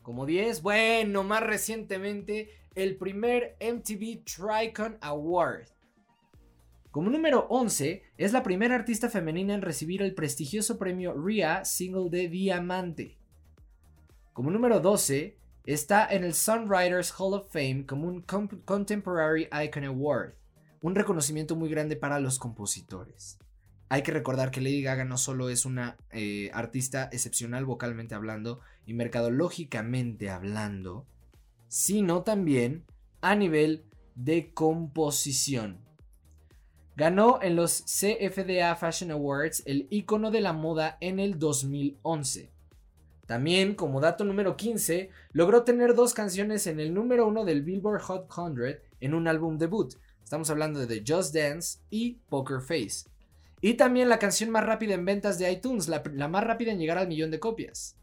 Como 0.01 0.25
10, 0.25 0.63
bueno, 0.63 1.23
más 1.23 1.43
recientemente 1.43 2.49
el 2.73 2.97
primer 2.97 3.55
MTV 3.61 4.23
Tricon 4.23 4.97
Award. 5.01 5.67
Como 6.91 7.09
número 7.09 7.47
11, 7.49 8.03
es 8.17 8.33
la 8.33 8.43
primera 8.43 8.75
artista 8.75 9.09
femenina 9.09 9.53
en 9.53 9.61
recibir 9.61 10.01
el 10.01 10.13
prestigioso 10.13 10.77
premio 10.77 11.13
RIA 11.13 11.65
Single 11.65 12.09
de 12.09 12.27
Diamante. 12.27 13.17
Como 14.33 14.51
número 14.51 14.79
12, 14.79 15.37
está 15.65 16.07
en 16.11 16.23
el 16.23 16.33
Songwriters 16.33 17.13
Hall 17.17 17.33
of 17.33 17.51
Fame 17.51 17.85
como 17.85 18.07
un 18.07 18.21
Contemporary 18.21 19.47
Icon 19.63 19.85
Award 19.85 20.33
un 20.81 20.95
reconocimiento 20.95 21.55
muy 21.55 21.69
grande 21.69 21.95
para 21.95 22.19
los 22.19 22.39
compositores. 22.39 23.37
Hay 23.89 24.03
que 24.03 24.11
recordar 24.11 24.51
que 24.51 24.61
Lady 24.61 24.81
Gaga 24.81 25.05
no 25.05 25.17
solo 25.17 25.49
es 25.49 25.65
una 25.65 25.97
eh, 26.11 26.49
artista 26.53 27.09
excepcional 27.11 27.65
vocalmente 27.65 28.15
hablando 28.15 28.61
y 28.85 28.93
mercadológicamente 28.93 30.29
hablando, 30.29 31.05
sino 31.67 32.23
también 32.23 32.85
a 33.21 33.35
nivel 33.35 33.85
de 34.15 34.53
composición. 34.53 35.79
Ganó 37.01 37.39
en 37.41 37.55
los 37.55 37.81
CFDA 37.81 38.75
Fashion 38.75 39.09
Awards 39.09 39.63
el 39.65 39.87
icono 39.89 40.29
de 40.29 40.39
la 40.39 40.53
moda 40.53 40.99
en 41.01 41.19
el 41.19 41.39
2011. 41.39 42.51
También, 43.25 43.73
como 43.73 43.99
dato 43.99 44.23
número 44.23 44.55
15, 44.55 45.09
logró 45.31 45.63
tener 45.63 45.95
dos 45.95 46.13
canciones 46.13 46.67
en 46.67 46.79
el 46.79 46.93
número 46.93 47.27
uno 47.27 47.43
del 47.43 47.63
Billboard 47.63 48.03
Hot 48.03 48.31
100 48.31 48.81
en 48.99 49.15
un 49.15 49.27
álbum 49.27 49.57
debut, 49.57 49.95
Estamos 50.23 50.51
hablando 50.51 50.79
de 50.79 50.85
The 50.85 51.03
Just 51.11 51.33
Dance 51.33 51.79
y 51.89 52.19
Poker 52.29 52.61
Face. 52.61 53.09
Y 53.61 53.73
también 53.73 54.07
la 54.07 54.19
canción 54.19 54.51
más 54.51 54.63
rápida 54.63 54.93
en 54.93 55.03
ventas 55.03 55.39
de 55.39 55.51
iTunes, 55.51 55.87
la, 55.87 56.03
más 56.27 56.43
rápida 56.43 56.71
en 56.71 56.77
llegar 56.77 56.99
al 56.99 57.07
millón 57.07 57.31
de 57.31 57.39
copias. 57.39 57.97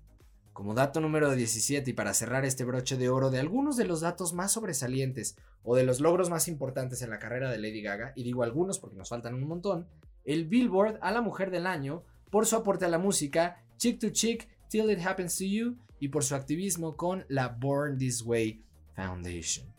Como 0.58 0.74
dato 0.74 1.00
número 1.00 1.30
17 1.30 1.88
y 1.88 1.94
para 1.94 2.12
cerrar 2.12 2.44
este 2.44 2.64
broche 2.64 2.96
de 2.96 3.08
oro 3.08 3.30
de 3.30 3.38
algunos 3.38 3.76
de 3.76 3.84
los 3.84 4.00
datos 4.00 4.32
más 4.32 4.50
sobresalientes 4.50 5.36
o 5.62 5.76
de 5.76 5.84
los 5.84 6.00
logros 6.00 6.30
más 6.30 6.48
importantes 6.48 7.00
en 7.00 7.10
la 7.10 7.20
carrera 7.20 7.48
de 7.48 7.58
Lady 7.58 7.80
Gaga, 7.80 8.12
y 8.16 8.24
digo 8.24 8.42
algunos 8.42 8.80
porque 8.80 8.96
nos 8.96 9.10
faltan 9.10 9.34
un 9.34 9.46
montón, 9.46 9.86
el 10.24 10.48
Billboard 10.48 10.98
a 11.00 11.12
la 11.12 11.20
Mujer 11.20 11.52
del 11.52 11.64
Año 11.64 12.02
por 12.28 12.44
su 12.44 12.56
aporte 12.56 12.86
a 12.86 12.88
la 12.88 12.98
música, 12.98 13.62
Chick 13.76 14.00
to 14.00 14.08
Chick, 14.10 14.48
Till 14.68 14.90
It 14.90 14.98
Happens 15.06 15.38
to 15.38 15.44
You 15.44 15.76
y 16.00 16.08
por 16.08 16.24
su 16.24 16.34
activismo 16.34 16.96
con 16.96 17.24
la 17.28 17.46
Born 17.46 17.96
This 17.96 18.22
Way 18.22 18.60
Foundation. 18.96 19.72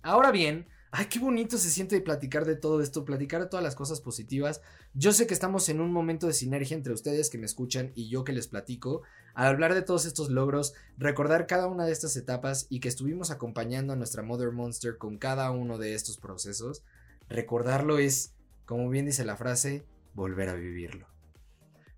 Ahora 0.00 0.30
bien, 0.30 0.68
Ay, 0.98 1.08
qué 1.10 1.18
bonito 1.18 1.58
se 1.58 1.68
siente 1.68 2.00
platicar 2.00 2.46
de 2.46 2.56
todo 2.56 2.80
esto, 2.80 3.04
platicar 3.04 3.42
de 3.42 3.48
todas 3.48 3.62
las 3.62 3.74
cosas 3.74 4.00
positivas. 4.00 4.62
Yo 4.94 5.12
sé 5.12 5.26
que 5.26 5.34
estamos 5.34 5.68
en 5.68 5.82
un 5.82 5.92
momento 5.92 6.26
de 6.26 6.32
sinergia 6.32 6.74
entre 6.74 6.94
ustedes 6.94 7.28
que 7.28 7.36
me 7.36 7.44
escuchan 7.44 7.92
y 7.94 8.08
yo 8.08 8.24
que 8.24 8.32
les 8.32 8.48
platico. 8.48 9.02
Al 9.36 9.46
hablar 9.46 9.74
de 9.74 9.82
todos 9.82 10.04
estos 10.04 10.30
logros, 10.30 10.74
recordar 10.98 11.46
cada 11.46 11.68
una 11.68 11.86
de 11.86 11.92
estas 11.92 12.16
etapas 12.16 12.66
y 12.68 12.80
que 12.80 12.88
estuvimos 12.88 13.30
acompañando 13.30 13.92
a 13.92 13.96
nuestra 13.96 14.24
Mother 14.24 14.50
Monster 14.50 14.98
con 14.98 15.18
cada 15.18 15.48
uno 15.52 15.78
de 15.78 15.94
estos 15.94 16.18
procesos, 16.18 16.82
recordarlo 17.28 17.98
es, 17.98 18.32
como 18.64 18.88
bien 18.88 19.06
dice 19.06 19.24
la 19.24 19.36
frase, 19.36 19.84
volver 20.14 20.48
a 20.48 20.54
vivirlo. 20.54 21.06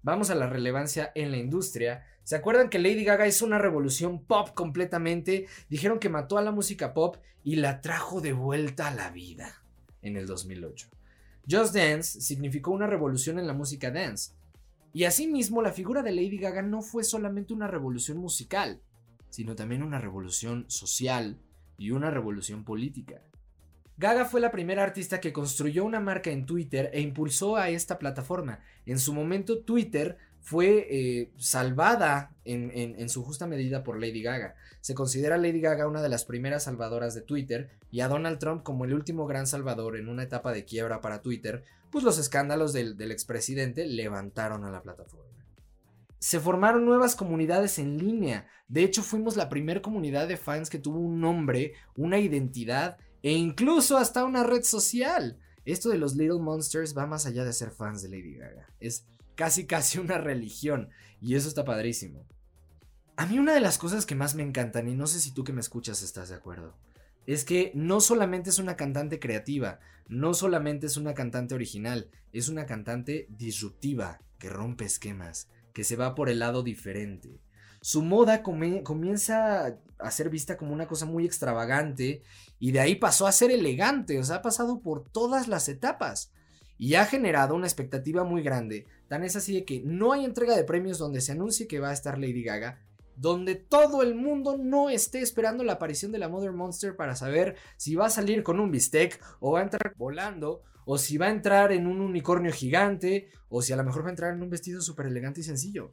Vamos 0.02 0.28
a 0.28 0.35
la 0.35 0.49
relevancia 0.50 1.11
en 1.14 1.30
la 1.30 1.38
industria 1.38 2.04
¿Se 2.28 2.37
acuerdan 2.37 2.68
que 2.68 2.78
Lady 2.78 3.04
Gaga 3.04 3.26
hizo 3.26 3.47
una 3.47 3.57
revolución 3.57 4.23
pop 4.23 4.50
completamente? 4.52 5.47
Dijeron 5.71 5.99
que 5.99 6.11
mató 6.11 6.37
a 6.37 6.42
la 6.42 6.52
música 6.52 6.92
pop 6.92 7.16
y 7.42 7.57
la 7.57 7.80
trajo 7.80 8.21
de 8.21 8.35
vuelta 8.35 8.88
a 8.88 8.95
la 8.95 9.11
vida 9.11 9.62
en 10.02 10.18
el 10.18 10.26
2008. 10.26 10.90
Just 11.50 11.75
Dance 11.75 12.21
significó 12.21 12.71
una 12.71 12.87
revolución 12.87 13.38
en 13.38 13.47
la 13.47 13.54
música 13.54 13.90
dance. 13.90 14.33
Y 14.92 15.04
asimismo, 15.04 15.62
la 15.62 15.73
figura 15.73 16.02
de 16.02 16.12
Lady 16.12 16.38
Gaga 16.38 16.62
no 16.62 16.83
fue 16.83 17.04
solamente 17.04 17.52
una 17.52 17.66
revolución 17.66 18.18
musical, 18.18 18.80
sino 19.30 19.54
también 19.54 19.83
una 19.83 19.99
revolución 19.99 20.64
social 20.68 21.38
y 21.76 21.90
una 21.90 22.11
revolución 22.11 22.64
política. 22.64 23.23
Gaga 23.99 24.25
fue 24.25 24.40
la 24.40 24.52
primera 24.52 24.85
artista 24.85 25.21
que 25.21 25.33
construyó 25.33 25.85
una 25.85 25.99
marca 25.99 26.30
en 26.30 26.47
Twitter 26.47 26.88
e 26.92 27.00
impulsó 27.00 27.57
a 27.57 27.68
esta 27.68 27.99
plataforma. 27.99 28.61
En 28.87 29.00
su 29.00 29.12
momento, 29.12 29.59
Twitter 29.59 30.18
fue 30.40 30.87
eh, 30.88 31.33
salvada 31.37 32.30
en, 32.45 33.09
su 33.09 33.25
justa 33.25 33.47
medida 33.47 33.83
por 33.83 34.00
Lady 34.00 34.23
Gaga. 34.23 34.54
Se 34.80 34.95
considera 34.95 35.37
Lady 35.37 35.61
Gaga 35.61 35.88
una 35.88 36.00
de 36.00 36.09
las 36.09 36.25
primeras 36.25 36.64
salvadoras 36.64 37.14
de 37.14 37.23
Twitter 37.23 37.71
y 37.90 38.00
a 38.00 38.09
Donald 38.09 38.38
Trump 38.38 38.62
como 38.62 38.85
el 38.85 38.95
último 38.95 39.26
gran 39.26 39.47
salvador 39.47 39.97
en 39.97 40.09
una 40.09 40.23
etapa 40.23 40.52
de 40.52 40.64
quiebra 40.64 41.00
para 41.00 41.21
Twitter, 41.21 41.64
pues 41.90 42.04
los 42.04 42.18
escándalos 42.18 42.73
del, 42.73 43.11
expresidente 43.11 43.87
levantaron 43.87 44.64
a 44.64 44.71
la 44.71 44.83
plataforma. 44.83 45.26
Se 46.18 46.40
formaron 46.40 46.85
nuevas 46.85 47.14
comunidades 47.14 47.78
en 47.78 47.99
línea. 47.99 48.49
De 48.66 48.83
hecho, 48.83 49.02
fuimos 49.02 49.37
la 49.37 49.49
primera 49.49 49.80
comunidad 49.80 50.26
de 50.26 50.37
fans 50.37 50.68
que 50.68 50.78
tuvo 50.78 50.99
un 50.99 51.21
nombre, 51.21 51.75
una 51.97 52.18
identidad 52.18 52.99
e 53.23 53.33
incluso 53.33 53.97
hasta 53.97 54.25
una 54.25 54.42
red 54.42 54.62
social. 54.64 55.38
Esto 55.64 55.90
de 55.90 55.99
los 55.99 56.16
Little 56.16 56.40
Monsters 56.40 56.97
va 56.97 57.07
más 57.07 57.26
allá 57.26 57.45
de 57.45 57.52
ser 57.52 57.71
fans 57.71 58.02
de 58.02 58.09
Lady 58.09 58.35
Gaga. 58.35 58.68
Es 58.80 59.07
casi 59.37 59.66
casi 59.66 59.99
una 59.99 60.18
religión 60.18 60.90
y 61.21 61.37
eso 61.37 61.49
está 61.49 61.64
padrísimo. 61.64 62.26
A 63.16 63.26
mí 63.26 63.38
una 63.38 63.52
de 63.52 63.61
las 63.61 63.78
cosas 63.78 64.07
que 64.07 64.14
más 64.14 64.37
me 64.37 64.45
encantan, 64.45 64.88
y 64.88 64.95
no 64.95 65.09
sé 65.09 65.18
si 65.18 65.33
tú 65.33 65.42
que 65.42 65.52
me 65.52 65.61
escuchas 65.61 66.02
estás 66.02 66.28
de 66.28 66.37
acuerdo, 66.37 66.76
es 67.26 67.44
que 67.44 67.72
no 67.75 68.00
solamente 68.00 68.50
es 68.50 68.58
una 68.58 68.76
cantante 68.76 69.18
creativa, 69.18 69.80
no 70.08 70.34
solamente 70.34 70.87
es 70.87 70.96
una 70.96 71.14
cantante 71.14 71.54
original, 71.54 72.10
es 72.32 72.48
una 72.48 72.66
cantante 72.66 73.26
disruptiva, 73.30 74.20
que 74.38 74.48
rompe 74.48 74.84
esquemas, 74.84 75.48
que 75.72 75.84
se 75.84 75.96
va 75.96 76.14
por 76.14 76.28
el 76.28 76.38
lado 76.38 76.62
diferente. 76.62 77.40
Su 77.80 78.02
moda 78.02 78.42
comienza 78.42 79.78
a 79.98 80.10
ser 80.10 80.30
vista 80.30 80.56
como 80.56 80.72
una 80.72 80.87
cosa 80.87 81.06
muy 81.06 81.25
extravagante 81.25 82.22
y 82.58 82.72
de 82.72 82.80
ahí 82.80 82.94
pasó 82.96 83.26
a 83.26 83.32
ser 83.32 83.50
elegante, 83.50 84.18
o 84.18 84.25
sea, 84.25 84.37
ha 84.37 84.42
pasado 84.42 84.80
por 84.80 85.04
todas 85.04 85.48
las 85.48 85.68
etapas 85.68 86.32
y 86.76 86.94
ha 86.94 87.04
generado 87.04 87.54
una 87.54 87.66
expectativa 87.66 88.25
muy 88.25 88.42
grande. 88.42 88.87
Tan 89.08 89.25
es 89.25 89.37
así 89.37 89.54
de 89.54 89.64
que 89.64 89.82
no 89.84 90.12
hay 90.12 90.25
entrega 90.25 90.56
de 90.56 90.64
premios 90.64 90.98
donde 90.98 91.20
se 91.20 91.32
anuncie 91.32 91.66
que 91.66 91.80
va 91.80 91.90
a 91.90 91.94
estar 91.94 92.18
Lady 92.18 92.42
Gaga, 92.42 92.80
donde 93.18 93.56
todo 93.56 94.02
el 94.02 94.14
mundo 94.14 94.56
no 94.56 94.90
esté 94.90 95.20
esperando 95.20 95.64
la 95.64 95.75
aparición 95.75 96.12
de 96.12 96.18
la 96.18 96.28
Mother 96.28 96.52
Monster 96.52 96.94
para 96.94 97.16
saber 97.16 97.56
si 97.76 97.96
va 97.96 98.06
a 98.06 98.10
salir 98.10 98.44
con 98.44 98.60
un 98.60 98.70
bistec 98.70 99.20
o 99.40 99.52
va 99.52 99.60
a 99.60 99.64
entrar 99.64 99.92
volando 99.96 100.62
o 100.84 100.98
si 100.98 101.18
va 101.18 101.26
a 101.26 101.30
entrar 101.30 101.72
en 101.72 101.87
un 101.87 102.00
unicornio 102.00 102.52
gigante 102.52 103.28
o 103.48 103.60
si 103.60 103.72
a 103.72 103.76
lo 103.76 103.84
mejor 103.84 104.04
va 104.04 104.08
a 104.08 104.10
entrar 104.10 104.32
en 104.32 104.42
un 104.42 104.50
vestido 104.50 104.80
súper 104.80 105.06
elegante 105.06 105.40
y 105.40 105.44
sencillo. 105.44 105.90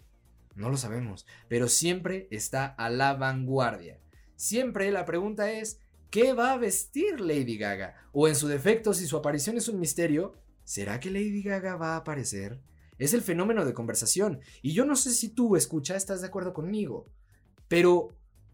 No 0.54 0.70
lo 0.70 0.78
sabemos, 0.78 1.26
pero 1.50 1.68
siempre 1.68 2.28
está 2.30 2.66
a 2.66 2.90
la 2.90 3.16
vanguardia. 3.16 4.00
Siempre 4.36 4.92
la 4.92 5.06
pregunta 5.06 5.52
es, 5.52 5.80
¿qué 6.12 6.34
va 6.34 6.54
a 6.54 6.58
vestir 6.58 7.20
Lady 7.20 7.58
Gaga? 7.58 7.96
O 8.14 8.28
en 8.28 8.36
su 8.36 8.48
defecto, 8.48 8.94
si 8.94 9.08
su 9.08 9.18
aparición 9.18 9.58
es 9.58 9.68
un 9.68 9.80
misterio, 9.80 10.36
¿será 10.64 11.00
que 11.00 11.10
Lady 11.10 11.42
Gaga 11.42 11.76
va 11.76 11.94
a 11.94 11.98
aparecer? 11.98 12.62
Es 12.98 13.14
el 13.14 13.22
fenómeno 13.22 13.66
de 13.66 13.74
conversación. 13.74 14.40
Y 14.62 14.74
yo 14.74 14.86
no 14.86 14.96
sé 14.96 15.12
si 15.12 15.30
tú, 15.30 15.56
escucha, 15.56 15.96
estás 15.96 16.22
de 16.22 16.28
acuerdo 16.28 16.54
conmigo. 16.54 17.08
Pero 17.68 18.10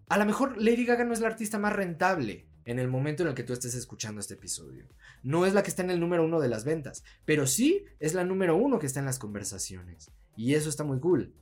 a 0.07 0.17
lo 0.17 0.25
mejor 0.25 0.61
Lady 0.61 0.85
Gaga 0.85 1.03
no 1.03 1.13
es 1.13 1.19
la 1.19 1.27
artista 1.27 1.59
más 1.59 1.73
rentable 1.73 2.47
en 2.65 2.79
el 2.79 2.87
momento 2.87 3.23
en 3.23 3.29
el 3.29 3.35
que 3.35 3.43
tú 3.43 3.53
estés 3.53 3.75
escuchando 3.75 4.19
este 4.19 4.35
episodio. 4.35 4.87
No 5.23 5.45
es 5.45 5.53
la 5.53 5.63
que 5.63 5.69
está 5.69 5.83
en 5.83 5.91
el 5.91 5.99
número 5.99 6.23
uno 6.23 6.39
de 6.39 6.49
las 6.49 6.63
ventas, 6.63 7.03
pero 7.25 7.47
sí 7.47 7.85
es 7.99 8.13
la 8.13 8.23
número 8.23 8.55
uno 8.55 8.79
que 8.79 8.87
está 8.87 8.99
en 8.99 9.05
las 9.05 9.19
conversaciones. 9.19 10.11
Y 10.35 10.53
eso 10.53 10.69
está 10.69 10.83
muy 10.83 10.99
cool. 10.99 11.33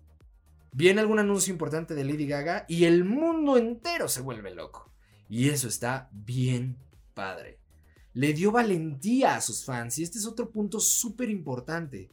Viene 0.71 1.01
algún 1.01 1.19
anuncio 1.19 1.51
importante 1.51 1.95
de 1.95 2.03
Lady 2.03 2.27
Gaga 2.27 2.65
y 2.67 2.85
el 2.85 3.03
mundo 3.03 3.57
entero 3.57 4.07
se 4.07 4.21
vuelve 4.21 4.53
loco. 4.53 4.91
Y 5.27 5.49
eso 5.49 5.67
está 5.67 6.09
bien 6.11 6.77
padre. 7.13 7.59
Le 8.13 8.33
dio 8.33 8.51
valentía 8.51 9.35
a 9.35 9.41
sus 9.41 9.63
fans 9.65 9.97
y 9.99 10.03
este 10.03 10.17
es 10.17 10.25
otro 10.25 10.51
punto 10.51 10.79
súper 10.79 11.29
importante 11.29 12.09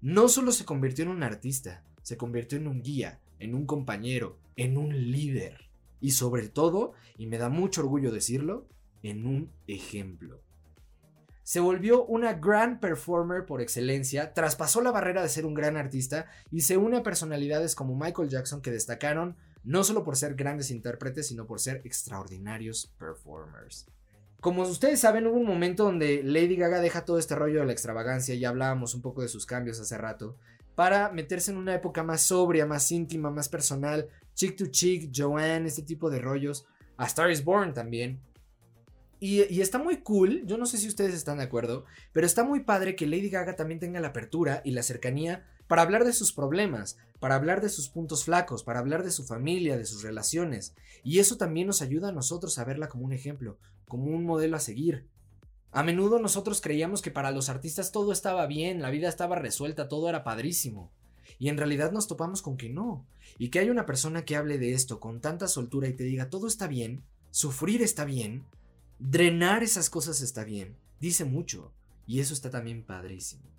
no 0.00 0.28
solo 0.28 0.52
se 0.52 0.64
convirtió 0.64 1.04
en 1.04 1.10
un 1.10 1.22
artista, 1.22 1.82
se 2.02 2.16
convirtió 2.16 2.58
en 2.58 2.68
un 2.68 2.82
guía, 2.82 3.20
en 3.38 3.54
un 3.54 3.66
compañero, 3.66 4.38
en 4.56 4.76
un 4.76 5.10
líder. 5.10 5.68
Y 6.00 6.12
sobre 6.12 6.48
todo, 6.48 6.92
y 7.16 7.26
me 7.26 7.38
da 7.38 7.48
mucho 7.48 7.80
orgullo 7.80 8.12
decirlo, 8.12 8.66
en 9.02 9.26
un 9.26 9.50
ejemplo. 9.66 10.40
Se 11.42 11.60
volvió 11.60 12.04
una 12.04 12.34
gran 12.34 12.78
performer 12.78 13.46
por 13.46 13.62
excelencia, 13.62 14.34
traspasó 14.34 14.82
la 14.82 14.90
barrera 14.90 15.22
de 15.22 15.28
ser 15.28 15.46
un 15.46 15.54
gran 15.54 15.76
artista 15.76 16.26
y 16.50 16.60
se 16.60 16.76
une 16.76 16.98
a 16.98 17.02
personalidades 17.02 17.74
como 17.74 17.96
Michael 17.96 18.28
Jackson 18.28 18.60
que 18.60 18.70
destacaron 18.70 19.36
no 19.64 19.82
solo 19.82 20.04
por 20.04 20.16
ser 20.16 20.34
grandes 20.34 20.70
intérpretes, 20.70 21.26
sino 21.26 21.46
por 21.46 21.58
ser 21.58 21.80
extraordinarios 21.84 22.92
performers. 22.98 23.86
Como 24.40 24.62
ustedes 24.62 25.00
saben, 25.00 25.26
hubo 25.26 25.36
un 25.36 25.46
momento 25.46 25.84
donde 25.84 26.22
Lady 26.22 26.54
Gaga 26.54 26.80
deja 26.80 27.04
todo 27.04 27.18
este 27.18 27.34
rollo 27.34 27.60
de 27.60 27.66
la 27.66 27.72
extravagancia, 27.72 28.36
y 28.36 28.44
hablábamos 28.44 28.94
un 28.94 29.02
poco 29.02 29.22
de 29.22 29.28
sus 29.28 29.46
cambios 29.46 29.80
hace 29.80 29.98
rato, 29.98 30.36
para 30.76 31.10
meterse 31.10 31.50
en 31.50 31.56
una 31.56 31.74
época 31.74 32.04
más 32.04 32.22
sobria, 32.22 32.64
más 32.64 32.92
íntima, 32.92 33.30
más 33.30 33.48
personal, 33.48 34.08
chick 34.34 34.56
to 34.56 34.66
chick, 34.66 35.10
Joanne, 35.12 35.66
este 35.66 35.82
tipo 35.82 36.08
de 36.08 36.20
rollos, 36.20 36.66
a 36.96 37.06
Star 37.06 37.32
is 37.32 37.42
Born 37.42 37.74
también. 37.74 38.20
Y, 39.18 39.42
y, 39.52 39.60
está 39.60 39.78
muy 39.78 39.96
cool, 40.02 40.46
yo 40.46 40.56
no 40.56 40.66
sé 40.66 40.78
si 40.78 40.86
ustedes 40.86 41.14
están 41.14 41.38
de 41.38 41.44
acuerdo, 41.44 41.84
pero 42.12 42.24
está 42.24 42.44
muy 42.44 42.60
padre 42.60 42.94
que 42.94 43.08
Lady 43.08 43.30
Gaga 43.30 43.56
también 43.56 43.80
tenga 43.80 43.98
la 43.98 44.08
apertura 44.08 44.62
y 44.64 44.70
la 44.70 44.84
cercanía 44.84 45.44
para 45.68 45.82
hablar 45.82 46.04
de 46.04 46.14
sus 46.14 46.32
problemas, 46.32 46.96
para 47.20 47.34
hablar 47.34 47.60
de 47.60 47.68
sus 47.68 47.88
puntos 47.88 48.24
flacos, 48.24 48.64
para 48.64 48.80
hablar 48.80 49.04
de 49.04 49.12
su 49.12 49.24
familia, 49.24 49.76
de 49.76 49.84
sus 49.84 50.02
relaciones. 50.02 50.74
Y 51.04 51.20
eso 51.20 51.36
también 51.36 51.66
nos 51.66 51.82
ayuda 51.82 52.08
a 52.08 52.12
nosotros 52.12 52.58
a 52.58 52.64
verla 52.64 52.88
como 52.88 53.04
un 53.04 53.12
ejemplo, 53.12 53.58
como 53.86 54.06
un 54.06 54.24
modelo 54.24 54.56
a 54.56 54.60
seguir. 54.60 55.06
A 55.70 55.82
menudo 55.82 56.18
nosotros 56.18 56.62
creíamos 56.62 57.02
que 57.02 57.10
para 57.10 57.30
los 57.30 57.50
artistas 57.50 57.92
todo 57.92 58.10
estaba 58.12 58.46
bien, 58.46 58.80
la 58.80 58.90
vida 58.90 59.08
estaba 59.08 59.36
resuelta, 59.36 59.88
todo 59.88 60.08
era 60.08 60.24
padrísimo. 60.24 60.90
Y 61.38 61.50
en 61.50 61.58
realidad 61.58 61.92
nos 61.92 62.08
topamos 62.08 62.40
con 62.40 62.56
que 62.56 62.70
no. 62.70 63.06
Y 63.38 63.50
que 63.50 63.58
hay 63.58 63.68
una 63.68 63.84
persona 63.84 64.24
que 64.24 64.36
hable 64.36 64.58
de 64.58 64.72
esto 64.72 64.98
con 64.98 65.20
tanta 65.20 65.46
soltura 65.46 65.86
y 65.86 65.92
te 65.92 66.04
diga 66.04 66.30
todo 66.30 66.46
está 66.46 66.66
bien, 66.66 67.04
sufrir 67.30 67.82
está 67.82 68.06
bien, 68.06 68.44
drenar 68.98 69.62
esas 69.62 69.90
cosas 69.90 70.22
está 70.22 70.44
bien, 70.44 70.76
dice 70.98 71.26
mucho. 71.26 71.72
Y 72.06 72.20
eso 72.20 72.32
está 72.32 72.48
también 72.50 72.82
padrísimo. 72.82 73.57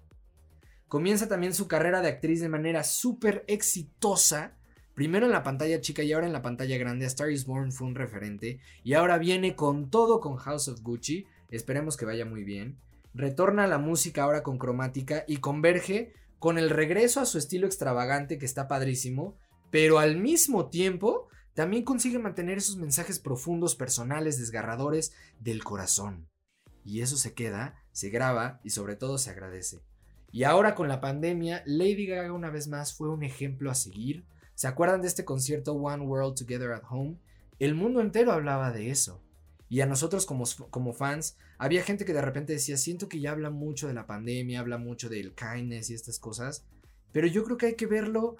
Comienza 0.89 1.29
también 1.29 1.53
su 1.53 1.69
carrera 1.69 2.01
de 2.01 2.09
actriz 2.09 2.41
de 2.41 2.49
manera 2.49 2.83
súper 2.83 3.45
exitosa 3.47 4.59
Primero 4.99 5.27
en 5.27 5.31
la 5.31 5.43
pantalla 5.43 5.79
chica 5.79 6.03
y 6.03 6.11
ahora 6.11 6.27
en 6.27 6.33
la 6.33 6.41
pantalla 6.41 6.77
grande, 6.77 7.05
Star 7.05 7.31
is 7.31 7.45
Born 7.45 7.71
fue 7.71 7.87
un 7.87 7.95
referente 7.95 8.59
y 8.83 8.95
ahora 8.95 9.17
viene 9.17 9.55
con 9.55 9.89
todo 9.89 10.19
con 10.19 10.35
House 10.35 10.67
of 10.67 10.81
Gucci. 10.81 11.25
Esperemos 11.47 11.95
que 11.95 12.03
vaya 12.03 12.25
muy 12.25 12.43
bien. 12.43 12.77
Retorna 13.13 13.63
a 13.63 13.67
la 13.67 13.77
música 13.77 14.23
ahora 14.23 14.43
con 14.43 14.57
cromática 14.57 15.23
y 15.25 15.37
converge 15.37 16.11
con 16.37 16.57
el 16.57 16.69
regreso 16.69 17.21
a 17.21 17.25
su 17.25 17.37
estilo 17.37 17.65
extravagante 17.65 18.37
que 18.37 18.45
está 18.45 18.67
padrísimo, 18.67 19.37
pero 19.71 19.99
al 19.99 20.17
mismo 20.17 20.67
tiempo 20.67 21.29
también 21.53 21.85
consigue 21.85 22.19
mantener 22.19 22.57
esos 22.57 22.75
mensajes 22.75 23.19
profundos, 23.19 23.75
personales, 23.75 24.37
desgarradores 24.37 25.13
del 25.39 25.63
corazón. 25.63 26.27
Y 26.83 26.99
eso 26.99 27.15
se 27.15 27.33
queda, 27.33 27.81
se 27.93 28.09
graba 28.09 28.59
y 28.65 28.71
sobre 28.71 28.97
todo 28.97 29.17
se 29.17 29.29
agradece. 29.29 29.79
Y 30.31 30.43
ahora 30.43 30.75
con 30.75 30.87
la 30.87 31.01
pandemia, 31.01 31.63
Lady 31.65 32.05
Gaga 32.05 32.33
una 32.33 32.49
vez 32.49 32.67
más 32.67 32.93
fue 32.93 33.09
un 33.09 33.23
ejemplo 33.23 33.71
a 33.71 33.75
seguir 33.75 34.25
¿Se 34.59 34.67
acuerdan 34.67 35.01
de 35.01 35.07
este 35.07 35.23
concierto 35.23 35.71
One 35.71 36.03
World 36.03 36.35
Together 36.35 36.73
at 36.73 36.83
Home? 36.89 37.15
El 37.59 37.75
mundo 37.75 38.01
entero 38.01 38.33
hablaba 38.33 38.73
de 38.73 38.89
eso. 38.89 39.23
Y 39.69 39.79
a 39.79 39.85
nosotros 39.85 40.25
como, 40.25 40.43
como 40.69 40.91
fans, 40.91 41.37
había 41.57 41.81
gente 41.81 42.03
que 42.03 42.11
de 42.11 42.21
repente 42.21 42.51
decía, 42.51 42.75
siento 42.75 43.07
que 43.07 43.21
ya 43.21 43.31
habla 43.31 43.51
mucho 43.51 43.87
de 43.87 43.93
la 43.93 44.05
pandemia, 44.05 44.59
habla 44.59 44.77
mucho 44.77 45.07
del 45.07 45.33
kindness 45.33 45.89
y 45.89 45.93
estas 45.93 46.19
cosas, 46.19 46.65
pero 47.13 47.25
yo 47.25 47.45
creo 47.45 47.55
que 47.55 47.67
hay 47.67 47.75
que 47.75 47.85
verlo 47.85 48.35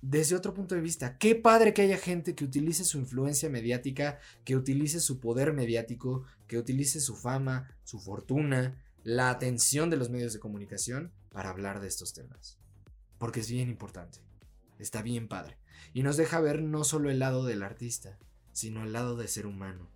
desde 0.00 0.34
otro 0.34 0.52
punto 0.52 0.74
de 0.74 0.80
vista. 0.80 1.16
Qué 1.16 1.36
padre 1.36 1.72
que 1.72 1.82
haya 1.82 1.96
gente 1.96 2.34
que 2.34 2.44
utilice 2.44 2.82
su 2.82 2.98
influencia 2.98 3.48
mediática, 3.48 4.18
que 4.44 4.56
utilice 4.56 4.98
su 4.98 5.20
poder 5.20 5.52
mediático, 5.52 6.24
que 6.48 6.58
utilice 6.58 6.98
su 6.98 7.14
fama, 7.14 7.70
su 7.84 8.00
fortuna, 8.00 8.82
la 9.04 9.30
atención 9.30 9.90
de 9.90 9.96
los 9.96 10.10
medios 10.10 10.32
de 10.32 10.40
comunicación 10.40 11.12
para 11.32 11.50
hablar 11.50 11.80
de 11.80 11.88
estos 11.88 12.12
temas. 12.12 12.58
Porque 13.18 13.40
es 13.40 13.50
bien 13.50 13.68
importante. 13.68 14.20
Está 14.78 15.02
bien 15.02 15.28
padre. 15.28 15.58
Y 15.94 16.02
nos 16.02 16.16
deja 16.16 16.40
ver 16.40 16.62
no 16.62 16.84
solo 16.84 17.10
el 17.10 17.18
lado 17.18 17.44
del 17.44 17.62
artista, 17.62 18.18
sino 18.52 18.82
el 18.82 18.92
lado 18.92 19.16
del 19.16 19.28
ser 19.28 19.46
humano. 19.46 19.88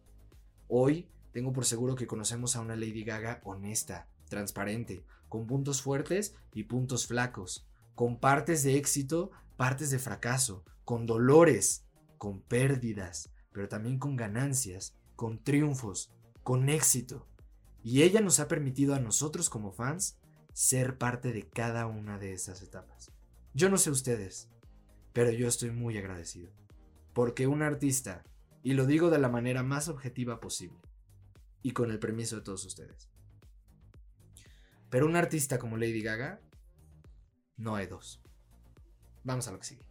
Hoy 0.69 1.09
tengo 1.33 1.53
por 1.53 1.65
seguro 1.65 1.95
que 1.95 2.07
conocemos 2.07 2.57
a 2.57 2.61
una 2.61 2.77
Lady 2.77 3.05
Gaga 3.05 3.41
honesta, 3.45 4.09
transparente, 4.29 5.05
con 5.29 5.47
puntos 5.47 5.83
fuertes 5.83 6.35
y 6.55 6.65
puntos 6.65 7.07
flacos, 7.07 7.67
con 7.95 8.19
partes 8.19 8.63
de 8.63 8.77
éxito, 8.77 9.31
partes 9.57 9.91
de 9.91 9.99
fracaso, 9.99 10.65
con 10.85 11.07
dolores, 11.07 11.85
con 12.19 12.41
pérdidas, 12.41 13.31
pero 13.53 13.69
también 13.69 13.99
con 13.99 14.17
ganancias, 14.17 14.95
con 15.15 15.43
triunfos, 15.43 16.13
con 16.43 16.69
éxito. 16.69 17.27
Y 17.83 18.03
ella 18.03 18.21
nos 18.21 18.41
ha 18.41 18.49
permitido 18.49 18.95
a 18.95 19.01
nosotros 19.01 19.51
como 19.51 19.73
fans 19.73 20.19
ser 20.57 20.97
parte 20.97 21.35
de 21.35 21.47
cada 21.47 21.87
una 21.87 22.19
de 22.19 22.33
esas 22.33 22.63
etapas. 22.63 23.13
Yo 23.53 23.69
no 23.69 23.77
sé 23.77 23.91
ustedes, 23.91 24.49
pero 25.13 25.31
yo 25.31 25.49
estoy 25.49 25.71
muy 25.71 25.99
agradecido. 25.99 26.51
Porque 27.13 27.47
un 27.47 27.61
artista, 27.61 28.25
y 28.63 28.73
lo 28.73 28.87
digo 28.87 29.11
de 29.11 29.19
la 29.19 29.29
manera 29.29 29.63
más 29.63 29.89
objetiva 29.89 30.41
posible, 30.41 30.79
y 31.61 31.73
con 31.73 31.91
el 31.91 31.99
permiso 31.99 32.37
de 32.37 32.43
todos 32.43 32.65
ustedes, 32.65 33.11
pero 34.89 35.05
un 35.05 35.17
artista 35.17 35.59
como 35.59 35.77
Lady 35.77 36.01
Gaga, 36.01 36.41
no 37.59 37.77
hay 37.77 37.87
dos. 37.87 38.23
Vamos 39.25 39.47
a 39.49 39.53
lo 39.53 39.59
que 39.59 39.67
sigue. 39.67 39.85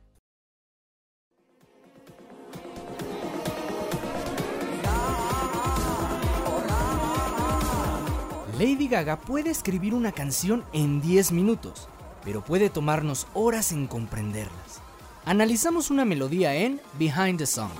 Lady 8.58 8.88
Gaga 8.88 9.20
puede 9.20 9.50
escribir 9.50 9.94
una 9.94 10.13
canción 10.13 10.63
en 10.72 11.02
10 11.02 11.34
minutos, 11.34 11.89
pero 12.24 12.41
puede 12.41 12.70
tomarnos 12.70 13.28
horas 13.34 13.74
en 13.74 13.86
comprenderlas. 13.86 14.82
Analizamos 15.26 15.91
una 15.91 16.06
melodía 16.06 16.56
en 16.56 16.80
Behind 16.98 17.38
the 17.38 17.46
Song. 17.46 17.72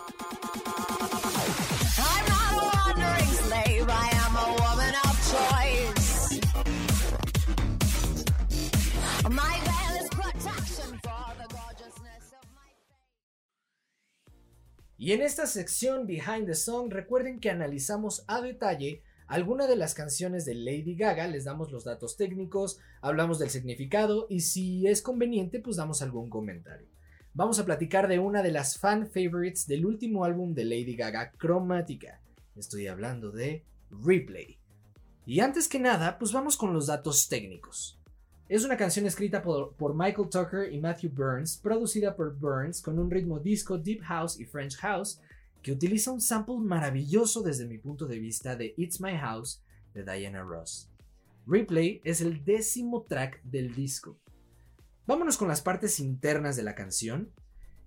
Y 14.98 15.14
en 15.14 15.22
esta 15.22 15.46
sección 15.46 16.06
Behind 16.06 16.48
the 16.48 16.56
Song 16.56 16.92
recuerden 16.92 17.40
que 17.40 17.50
analizamos 17.50 18.26
a 18.28 18.42
detalle 18.42 19.04
alguna 19.28 19.68
de 19.68 19.76
las 19.76 19.94
canciones 19.94 20.46
de 20.46 20.56
Lady 20.56 20.96
Gaga, 20.96 21.28
les 21.28 21.46
damos 21.46 21.72
los 21.72 21.84
datos 21.84 22.18
técnicos, 22.18 22.80
hablamos 23.02 23.40
del 23.40 23.50
significado 23.50 24.28
y 24.30 24.42
si 24.42 24.88
es 24.88 25.02
conveniente 25.02 25.60
pues 25.60 25.78
damos 25.78 26.02
algún 26.02 26.30
comentario. 26.30 26.88
Vamos 27.34 27.60
a 27.60 27.66
platicar 27.66 28.08
de 28.08 28.20
una 28.20 28.42
de 28.42 28.52
las 28.52 28.78
fan 28.78 29.08
favorites 29.08 29.68
del 29.68 29.86
último 29.86 30.24
álbum 30.24 30.54
de 30.54 30.64
Lady 30.64 30.96
Gaga, 30.96 31.34
Chromatica. 31.38 32.22
Estoy 32.56 32.88
hablando 32.88 33.32
de 33.32 33.66
Replay. 33.92 34.58
Y 35.26 35.40
antes 35.40 35.68
que 35.68 35.80
nada, 35.80 36.18
pues 36.18 36.32
vamos 36.32 36.56
con 36.56 36.74
los 36.74 36.88
datos 36.88 37.28
técnicos. 37.28 38.00
Es 38.48 38.64
una 38.64 38.78
canción 38.78 39.08
escrita 39.08 39.42
por, 39.42 39.74
por, 39.74 39.96
Michael 39.96 40.30
Tucker 40.30 40.72
y 40.72 40.80
Matthew 40.80 41.10
Burns, 41.12 41.58
producida 41.58 42.16
por 42.16 42.38
Burns 42.38 42.80
con 42.82 43.00
un 43.00 43.10
ritmo 43.10 43.40
disco, 43.40 43.78
deep 43.78 44.02
house 44.04 44.40
y 44.40 44.46
French 44.46 44.78
house, 44.78 45.20
que 45.66 45.72
utiliza 45.72 46.12
un 46.12 46.22
sample 46.22 46.60
maravilloso 46.60 47.42
desde 47.42 47.66
mi 47.66 47.80
punto 47.80 48.06
de 48.06 48.20
vista 48.20 48.56
de 48.56 48.76
It's 48.78 49.02
My 49.02 49.18
House 49.18 49.64
de 49.96 50.04
Diana 50.04 50.44
Ross. 50.44 50.92
Replay 51.48 52.02
es 52.04 52.22
el 52.22 52.46
décimo 52.46 53.02
track 53.10 53.42
del 53.42 53.74
disco. 53.74 54.16
Vámonos 55.08 55.40
con 55.40 55.48
las 55.48 55.64
partes 55.64 56.00
internas 56.00 56.56
de 56.56 56.62
la 56.62 56.76
canción. 56.76 57.32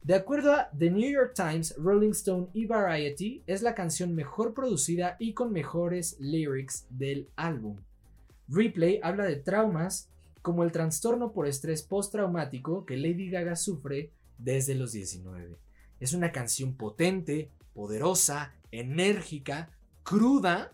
De 0.03 0.17
acuerdo 0.17 0.55
a 0.55 0.71
The 0.77 0.91
New 0.91 1.09
York 1.09 1.35
Times, 1.37 1.77
Rolling 1.77 2.11
Stone 2.11 2.49
y 2.53 2.67
Variety, 2.67 3.45
es 3.47 3.63
la 3.63 3.77
canción 3.77 4.13
mejor 4.13 4.55
producida 4.55 5.15
y 5.21 5.33
con 5.35 5.53
mejores 5.53 6.17
lyrics 6.19 6.85
del 6.91 7.29
álbum. 7.37 7.77
Replay 8.49 8.99
habla 9.05 9.23
de 9.23 9.37
traumas 9.37 10.11
como 10.43 10.65
el 10.65 10.73
trastorno 10.73 11.33
por 11.33 11.47
estrés 11.47 11.85
postraumático 11.85 12.85
que 12.85 12.97
Lady 12.97 13.31
Gaga 13.31 13.55
sufre 13.55 14.11
desde 14.37 14.75
los 14.75 14.91
19. 14.91 15.57
Es 16.01 16.13
una 16.13 16.33
canción 16.33 16.75
potente, 16.75 17.53
poderosa, 17.79 18.57
enérgica, 18.73 19.71
cruda 20.03 20.73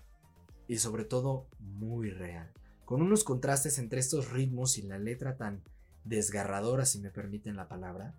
y 0.66 0.78
sobre 0.78 1.04
todo 1.04 1.48
muy 1.58 2.08
real, 2.08 2.50
con 2.86 3.02
unos 3.02 3.24
contrastes 3.24 3.78
entre 3.78 4.00
estos 4.00 4.30
ritmos 4.30 4.78
y 4.78 4.82
la 4.84 4.98
letra 4.98 5.36
tan 5.36 5.62
desgarradora, 6.04 6.86
si 6.86 7.00
me 7.00 7.10
permiten 7.10 7.56
la 7.56 7.68
palabra, 7.68 8.14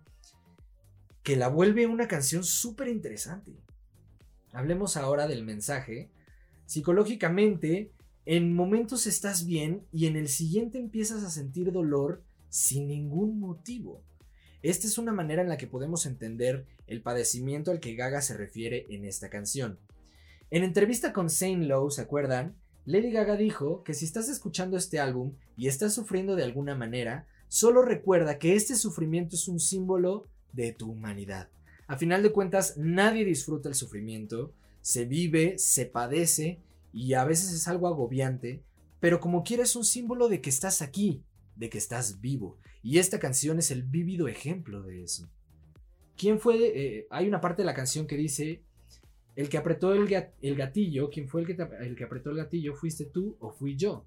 que 1.24 1.34
la 1.34 1.48
vuelve 1.48 1.88
una 1.88 2.06
canción 2.06 2.44
súper 2.44 2.86
interesante. 2.86 3.56
Hablemos 4.52 4.96
ahora 4.96 5.26
del 5.26 5.42
mensaje. 5.44 6.08
Psicológicamente, 6.66 7.90
en 8.24 8.54
momentos 8.54 9.08
estás 9.08 9.46
bien 9.46 9.84
y 9.90 10.06
en 10.06 10.14
el 10.14 10.28
siguiente 10.28 10.78
empiezas 10.78 11.24
a 11.24 11.30
sentir 11.30 11.72
dolor 11.72 12.22
sin 12.50 12.86
ningún 12.86 13.40
motivo. 13.40 14.04
Esta 14.66 14.88
es 14.88 14.98
una 14.98 15.12
manera 15.12 15.42
en 15.42 15.48
la 15.48 15.58
que 15.58 15.68
podemos 15.68 16.06
entender 16.06 16.66
el 16.88 17.00
padecimiento 17.00 17.70
al 17.70 17.78
que 17.78 17.94
Gaga 17.94 18.20
se 18.20 18.36
refiere 18.36 18.84
en 18.90 19.04
esta 19.04 19.30
canción. 19.30 19.78
En 20.50 20.64
entrevista 20.64 21.12
con 21.12 21.30
Saint 21.30 21.62
Lowe, 21.62 21.92
¿se 21.92 22.02
acuerdan? 22.02 22.56
Lady 22.84 23.12
Gaga 23.12 23.36
dijo 23.36 23.84
que 23.84 23.94
si 23.94 24.04
estás 24.04 24.28
escuchando 24.28 24.76
este 24.76 24.98
álbum 24.98 25.34
y 25.56 25.68
estás 25.68 25.94
sufriendo 25.94 26.34
de 26.34 26.42
alguna 26.42 26.74
manera, 26.74 27.28
solo 27.46 27.82
recuerda 27.82 28.40
que 28.40 28.56
este 28.56 28.74
sufrimiento 28.74 29.36
es 29.36 29.46
un 29.46 29.60
símbolo 29.60 30.26
de 30.52 30.72
tu 30.72 30.90
humanidad. 30.90 31.48
A 31.86 31.96
final 31.96 32.24
de 32.24 32.32
cuentas, 32.32 32.76
nadie 32.76 33.24
disfruta 33.24 33.68
el 33.68 33.76
sufrimiento, 33.76 34.52
se 34.82 35.04
vive, 35.04 35.58
se 35.58 35.86
padece 35.86 36.58
y 36.92 37.14
a 37.14 37.22
veces 37.22 37.52
es 37.52 37.68
algo 37.68 37.86
agobiante, 37.86 38.64
pero 38.98 39.20
como 39.20 39.44
quiera 39.44 39.62
es 39.62 39.76
un 39.76 39.84
símbolo 39.84 40.28
de 40.28 40.40
que 40.40 40.50
estás 40.50 40.82
aquí, 40.82 41.22
de 41.56 41.68
que 41.68 41.78
estás 41.78 42.20
vivo. 42.20 42.58
Y 42.82 42.98
esta 42.98 43.18
canción 43.18 43.58
es 43.58 43.70
el 43.70 43.82
vívido 43.82 44.28
ejemplo 44.28 44.82
de 44.82 45.02
eso. 45.02 45.28
¿Quién 46.16 46.40
fue? 46.40 46.56
Eh, 46.74 47.06
hay 47.10 47.28
una 47.28 47.40
parte 47.40 47.62
de 47.62 47.66
la 47.66 47.74
canción 47.74 48.06
que 48.06 48.16
dice, 48.16 48.62
el 49.34 49.48
que 49.48 49.58
apretó 49.58 49.92
el, 49.92 50.06
gatillo, 50.56 51.10
¿quién 51.10 51.28
fue 51.28 51.42
el 51.42 51.46
que, 51.46 51.56
el 51.80 51.96
que 51.96 52.04
apretó 52.04 52.30
el 52.30 52.36
gatillo? 52.36 52.74
¿Fuiste 52.74 53.04
tú 53.04 53.36
o 53.40 53.50
fui 53.50 53.76
yo? 53.76 54.06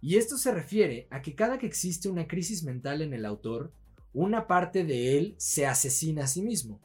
Y 0.00 0.16
esto 0.16 0.38
se 0.38 0.52
refiere 0.52 1.06
a 1.10 1.20
que 1.22 1.34
cada 1.34 1.58
que 1.58 1.66
existe 1.66 2.08
una 2.08 2.26
crisis 2.26 2.62
mental 2.62 3.02
en 3.02 3.12
el 3.12 3.26
autor, 3.26 3.72
una 4.14 4.46
parte 4.46 4.84
de 4.84 5.18
él 5.18 5.34
se 5.38 5.66
asesina 5.66 6.24
a 6.24 6.28
sí 6.28 6.42
mismo. 6.42 6.80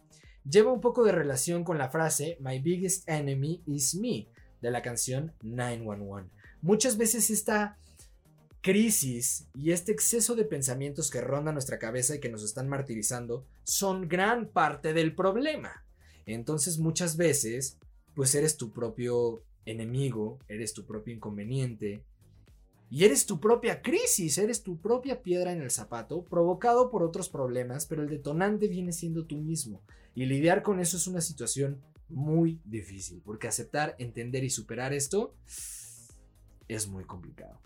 Lleva 0.49 0.73
un 0.73 0.81
poco 0.81 1.05
de 1.05 1.13
relación 1.13 1.63
con 1.63 1.77
la 1.77 1.89
frase 1.89 2.37
My 2.41 2.59
biggest 2.59 3.07
enemy 3.07 3.61
is 3.65 3.95
me, 3.95 4.27
de 4.61 4.71
la 4.71 4.81
canción 4.81 5.31
911. 5.41 6.29
Muchas 6.61 6.97
veces 6.97 7.29
esta 7.29 7.77
crisis 8.63 9.49
y 9.53 9.71
este 9.71 9.91
exceso 9.91 10.35
de 10.35 10.45
pensamientos 10.45 11.11
que 11.11 11.19
ronda 11.19 11.51
nuestra 11.51 11.77
cabeza 11.77 12.15
y 12.15 12.19
que 12.21 12.29
nos 12.29 12.43
están 12.43 12.69
martirizando 12.69 13.45
son 13.63 14.07
gran 14.07 14.47
parte 14.47 14.93
del 14.93 15.13
problema. 15.13 15.85
Entonces 16.25 16.79
muchas 16.79 17.17
veces, 17.17 17.77
pues 18.15 18.33
eres 18.33 18.55
tu 18.55 18.71
propio 18.71 19.43
enemigo, 19.65 20.39
eres 20.47 20.73
tu 20.73 20.85
propio 20.85 21.13
inconveniente, 21.13 22.05
y 22.89 23.03
eres 23.03 23.25
tu 23.25 23.39
propia 23.39 23.81
crisis, 23.81 24.37
eres 24.37 24.63
tu 24.63 24.79
propia 24.79 25.23
piedra 25.23 25.51
en 25.51 25.61
el 25.61 25.71
zapato, 25.71 26.23
provocado 26.23 26.89
por 26.89 27.03
otros 27.03 27.27
problemas, 27.27 27.85
pero 27.85 28.03
el 28.03 28.09
detonante 28.09 28.67
viene 28.67 28.93
siendo 28.93 29.25
tú 29.25 29.37
mismo. 29.37 29.81
Y 30.15 30.25
lidiar 30.25 30.61
con 30.61 30.79
eso 30.79 30.95
es 30.97 31.07
una 31.07 31.19
situación 31.19 31.81
muy 32.07 32.61
difícil, 32.63 33.21
porque 33.25 33.47
aceptar, 33.47 33.95
entender 33.97 34.43
y 34.43 34.51
superar 34.51 34.93
esto 34.93 35.33
es 36.67 36.87
muy 36.87 37.03
complicado. 37.03 37.59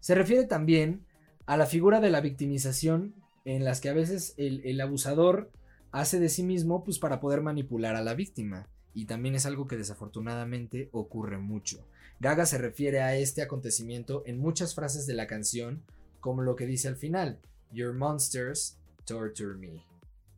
Se 0.00 0.14
refiere 0.14 0.44
también 0.44 1.06
a 1.46 1.56
la 1.56 1.66
figura 1.66 2.00
de 2.00 2.10
la 2.10 2.20
victimización 2.20 3.14
en 3.44 3.64
las 3.64 3.80
que 3.80 3.88
a 3.88 3.94
veces 3.94 4.34
el, 4.36 4.80
abusador 4.80 5.50
hace 5.92 6.20
de 6.20 6.28
sí 6.28 6.42
mismo 6.42 6.84
pues 6.84 6.98
para 6.98 7.20
poder 7.20 7.42
manipular 7.42 7.96
a 7.96 8.02
la 8.02 8.14
víctima 8.14 8.68
y 8.94 9.06
también 9.06 9.34
es 9.34 9.46
algo 9.46 9.66
que 9.66 9.76
desafortunadamente 9.76 10.88
ocurre 10.92 11.38
mucho. 11.38 11.86
Gaga 12.18 12.46
se 12.46 12.58
refiere 12.58 13.00
a 13.00 13.16
este 13.16 13.42
acontecimiento 13.42 14.22
en 14.26 14.38
muchas 14.38 14.74
frases 14.74 15.06
de 15.06 15.14
la 15.14 15.26
canción 15.26 15.82
como 16.20 16.42
lo 16.42 16.54
que 16.56 16.66
dice 16.66 16.88
al 16.88 16.96
final, 16.96 17.40
Your 17.72 17.94
monsters 17.94 18.78
torture 19.04 19.56
me. 19.56 19.84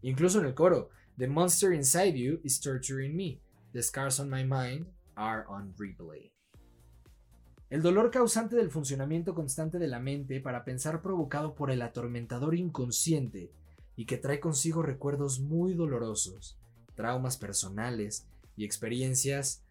Incluso 0.02 0.40
en 0.40 0.46
el 0.46 0.54
coro, 0.54 0.90
The 1.18 1.28
monster 1.28 1.72
inside 1.72 2.16
you 2.16 2.40
is 2.42 2.60
torturing 2.60 3.14
me. 3.14 3.40
The 3.72 3.82
scars 3.82 4.18
on 4.18 4.30
my 4.30 4.44
mind 4.44 4.86
are 5.16 5.44
on 5.48 5.74
replay. 5.76 6.32
El 7.72 7.80
dolor 7.80 8.10
causante 8.10 8.54
del 8.54 8.70
funcionamiento 8.70 9.34
constante 9.34 9.78
de 9.78 9.88
la 9.88 9.98
mente 9.98 10.40
para 10.40 10.62
pensar 10.62 11.00
provocado 11.00 11.54
por 11.54 11.70
el 11.70 11.80
atormentador 11.80 12.54
inconsciente 12.54 13.50
y 13.96 14.04
que 14.04 14.18
trae 14.18 14.40
consigo 14.40 14.82
recuerdos 14.82 15.40
muy 15.40 15.72
dolorosos, 15.72 16.58
traumas 16.94 17.38
personales 17.38 18.26
y 18.58 18.66
experiencias 18.66 19.62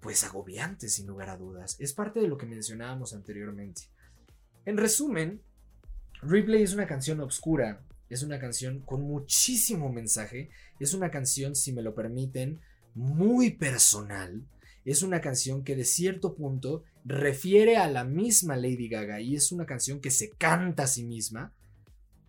pues 0.00 0.24
agobiantes 0.24 0.94
sin 0.94 1.06
lugar 1.06 1.28
a 1.28 1.36
dudas. 1.36 1.76
Es 1.78 1.92
parte 1.92 2.20
de 2.20 2.28
lo 2.28 2.38
que 2.38 2.46
mencionábamos 2.46 3.12
anteriormente. 3.12 3.82
En 4.64 4.78
resumen, 4.78 5.42
Replay 6.22 6.62
es 6.62 6.72
una 6.72 6.86
canción 6.86 7.20
oscura 7.20 7.82
es 8.08 8.22
una 8.22 8.38
canción 8.38 8.80
con 8.80 9.02
muchísimo 9.02 9.90
mensaje. 9.90 10.50
Es 10.78 10.94
una 10.94 11.10
canción, 11.10 11.54
si 11.54 11.72
me 11.72 11.82
lo 11.82 11.94
permiten, 11.94 12.60
muy 12.94 13.50
personal. 13.50 14.42
Es 14.86 15.02
una 15.02 15.20
canción 15.20 15.64
que 15.64 15.74
de 15.74 15.84
cierto 15.84 16.36
punto 16.36 16.84
refiere 17.04 17.76
a 17.76 17.90
la 17.90 18.04
misma 18.04 18.54
Lady 18.54 18.88
Gaga 18.88 19.20
y 19.20 19.34
es 19.34 19.50
una 19.50 19.66
canción 19.66 20.00
que 20.00 20.12
se 20.12 20.30
canta 20.30 20.84
a 20.84 20.86
sí 20.86 21.04
misma, 21.04 21.52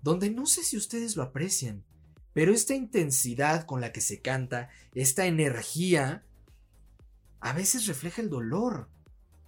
donde 0.01 0.31
no 0.31 0.47
sé 0.47 0.63
si 0.63 0.75
ustedes 0.75 1.15
lo 1.15 1.21
aprecian, 1.21 1.83
pero 2.33 2.51
esta 2.51 2.73
intensidad 2.73 3.67
con 3.67 3.79
la 3.79 3.91
que 3.91 4.01
se 4.01 4.21
canta, 4.21 4.69
esta 4.95 5.27
energía, 5.27 6.25
a 7.39 7.53
veces 7.53 7.85
refleja 7.85 8.23
el 8.23 8.29
dolor 8.31 8.89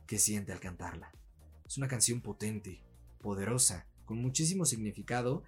que 0.06 0.20
siente 0.20 0.52
al 0.52 0.60
cantarla. 0.60 1.12
Es 1.66 1.80
una 1.80 1.88
canción 1.88 2.22
potente, 2.22 2.84
poderosa, 3.22 3.88
con 4.06 4.22
muchísimo 4.22 4.66
significado 4.66 5.44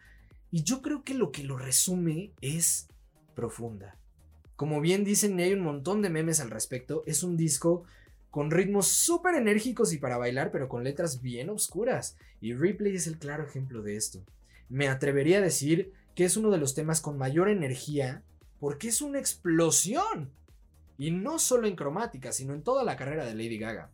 y 0.49 0.63
yo 0.63 0.81
creo 0.81 1.03
que 1.03 1.13
lo 1.13 1.31
que 1.31 1.43
lo 1.43 1.59
resume 1.59 2.33
es 2.41 2.87
profunda. 3.35 4.00
Como 4.61 4.79
bien 4.79 5.03
dicen, 5.03 5.39
y 5.39 5.41
hay 5.41 5.53
un 5.55 5.61
montón 5.61 6.03
de 6.03 6.11
memes 6.11 6.39
al 6.39 6.51
respecto, 6.51 7.01
es 7.07 7.23
un 7.23 7.35
disco 7.35 7.83
con 8.29 8.51
ritmos 8.51 8.89
súper 8.89 9.33
enérgicos 9.33 9.91
y 9.91 9.97
para 9.97 10.19
bailar, 10.19 10.51
pero 10.51 10.69
con 10.69 10.83
letras 10.83 11.19
bien 11.23 11.49
oscuras. 11.49 12.15
Y 12.41 12.53
Replay 12.53 12.93
es 12.93 13.07
el 13.07 13.17
claro 13.17 13.43
ejemplo 13.43 13.81
de 13.81 13.95
esto. 13.95 14.23
Me 14.69 14.87
atrevería 14.87 15.39
a 15.39 15.41
decir 15.41 15.93
que 16.13 16.25
es 16.25 16.37
uno 16.37 16.51
de 16.51 16.59
los 16.59 16.75
temas 16.75 17.01
con 17.01 17.17
mayor 17.17 17.49
energía 17.49 18.21
porque 18.59 18.89
es 18.89 19.01
una 19.01 19.17
explosión. 19.17 20.29
Y 20.95 21.09
no 21.09 21.39
solo 21.39 21.65
en 21.67 21.75
cromática, 21.75 22.31
sino 22.31 22.53
en 22.53 22.61
toda 22.61 22.83
la 22.83 22.97
carrera 22.97 23.25
de 23.25 23.33
Lady 23.33 23.57
Gaga. 23.57 23.89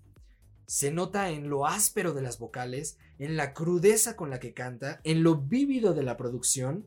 Se 0.66 0.92
nota 0.92 1.30
en 1.30 1.50
lo 1.50 1.66
áspero 1.66 2.12
de 2.12 2.24
las 2.24 2.40
vocales, 2.40 2.98
en 3.20 3.38
la 3.38 3.54
crudeza 3.54 4.18
con 4.18 4.30
la 4.30 4.42
que 4.42 4.54
canta, 4.54 5.00
en 5.06 5.24
lo 5.24 5.38
vívido 5.38 5.94
de 5.94 6.04
la 6.04 6.18
producción. 6.18 6.86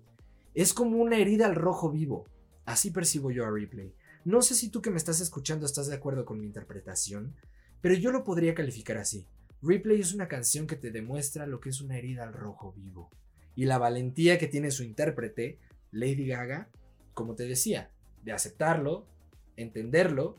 Es 0.52 0.74
como 0.74 0.98
una 0.98 1.16
herida 1.16 1.46
al 1.46 1.54
rojo 1.54 1.90
vivo. 1.90 2.26
Así 2.70 2.92
percibo 2.92 3.32
yo 3.32 3.44
a 3.44 3.50
Replay. 3.50 3.96
No 4.24 4.42
sé 4.42 4.54
si 4.54 4.68
tú 4.68 4.80
que 4.80 4.92
me 4.92 4.96
estás 4.96 5.20
escuchando 5.20 5.66
estás 5.66 5.88
de 5.88 5.96
acuerdo 5.96 6.24
con 6.24 6.38
mi 6.38 6.46
interpretación, 6.46 7.34
pero 7.80 7.96
yo 7.96 8.12
lo 8.12 8.22
podría 8.22 8.54
calificar 8.54 8.96
así. 8.96 9.26
Replay 9.60 10.00
es 10.00 10.14
una 10.14 10.28
canción 10.28 10.68
que 10.68 10.76
te 10.76 10.92
demuestra 10.92 11.48
lo 11.48 11.58
que 11.58 11.70
es 11.70 11.80
una 11.80 11.98
herida 11.98 12.22
al 12.22 12.32
rojo 12.32 12.72
vivo. 12.72 13.10
Y 13.56 13.64
la 13.64 13.78
valentía 13.78 14.38
que 14.38 14.46
tiene 14.46 14.70
su 14.70 14.84
intérprete, 14.84 15.58
Lady 15.90 16.28
Gaga, 16.28 16.68
como 17.12 17.34
te 17.34 17.48
decía, 17.48 17.90
de 18.22 18.30
aceptarlo, 18.30 19.08
entenderlo 19.56 20.36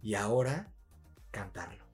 y 0.00 0.14
ahora 0.14 0.72
cantarlo. 1.30 1.84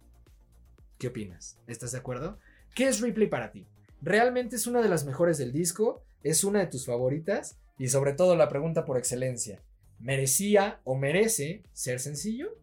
¿Qué 0.96 1.08
opinas? 1.08 1.58
¿Estás 1.66 1.90
de 1.90 1.98
acuerdo? 1.98 2.38
¿Qué 2.72 2.86
es 2.86 3.00
Ripley 3.00 3.28
para 3.28 3.50
ti? 3.50 3.66
¿Realmente 4.00 4.54
es 4.54 4.68
una 4.68 4.80
de 4.80 4.88
las 4.88 5.04
mejores 5.04 5.38
del 5.38 5.50
disco? 5.50 6.04
¿Es 6.22 6.44
una 6.44 6.60
de 6.60 6.68
tus 6.68 6.86
favoritas? 6.86 7.58
Y 7.80 7.88
sobre 7.88 8.12
todo 8.12 8.36
la 8.36 8.50
pregunta 8.50 8.84
por 8.84 8.98
excelencia, 8.98 9.64
¿merecía 9.98 10.82
o 10.84 10.96
merece 10.96 11.62
ser 11.72 11.98
sencillo? 11.98 12.58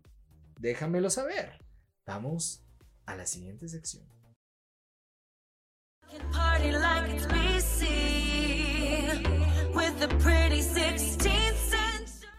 Déjamelo 0.59 1.09
saber. 1.09 1.53
Vamos 2.05 2.63
a 3.07 3.15
la 3.15 3.25
siguiente 3.25 3.67
sección. 3.67 4.05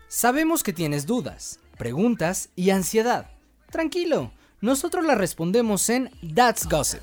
Sabemos 0.07 0.63
que 0.63 0.73
tienes 0.73 1.05
dudas, 1.05 1.59
preguntas 1.79 2.51
y 2.55 2.71
ansiedad. 2.71 3.29
Tranquilo, 3.73 4.31
nosotros 4.61 5.05
las 5.05 5.19
respondemos 5.19 5.91
en 5.91 6.13
That's 6.33 6.69
Gossip. 6.69 7.03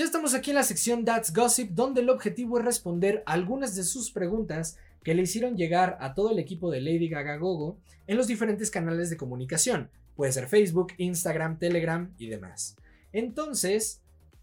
Ya 0.00 0.06
estamos 0.06 0.32
aquí 0.32 0.48
en 0.48 0.56
la 0.56 0.62
sección 0.62 1.04
That's 1.04 1.30
Gossip, 1.30 1.72
donde 1.72 2.00
el 2.00 2.08
objetivo 2.08 2.58
es 2.58 2.64
responder 2.64 3.22
algunas 3.26 3.74
de 3.74 3.84
sus 3.84 4.10
preguntas 4.10 4.78
que 5.04 5.12
le 5.12 5.20
hicieron 5.20 5.58
llegar 5.58 5.98
a 6.00 6.14
todo 6.14 6.30
el 6.30 6.38
equipo 6.38 6.70
de 6.70 6.80
Lady 6.80 7.10
Gaga 7.10 7.36
Gogo 7.36 7.76
en 8.06 8.16
los 8.16 8.26
diferentes 8.26 8.70
canales 8.70 9.10
de 9.10 9.18
comunicación. 9.18 9.90
Puede 10.16 10.32
ser 10.32 10.48
Facebook, 10.48 10.94
Instagram, 10.96 11.58
Telegram 11.58 12.14
y 12.16 12.28
demás. 12.28 12.76
Entonces, 13.12 14.00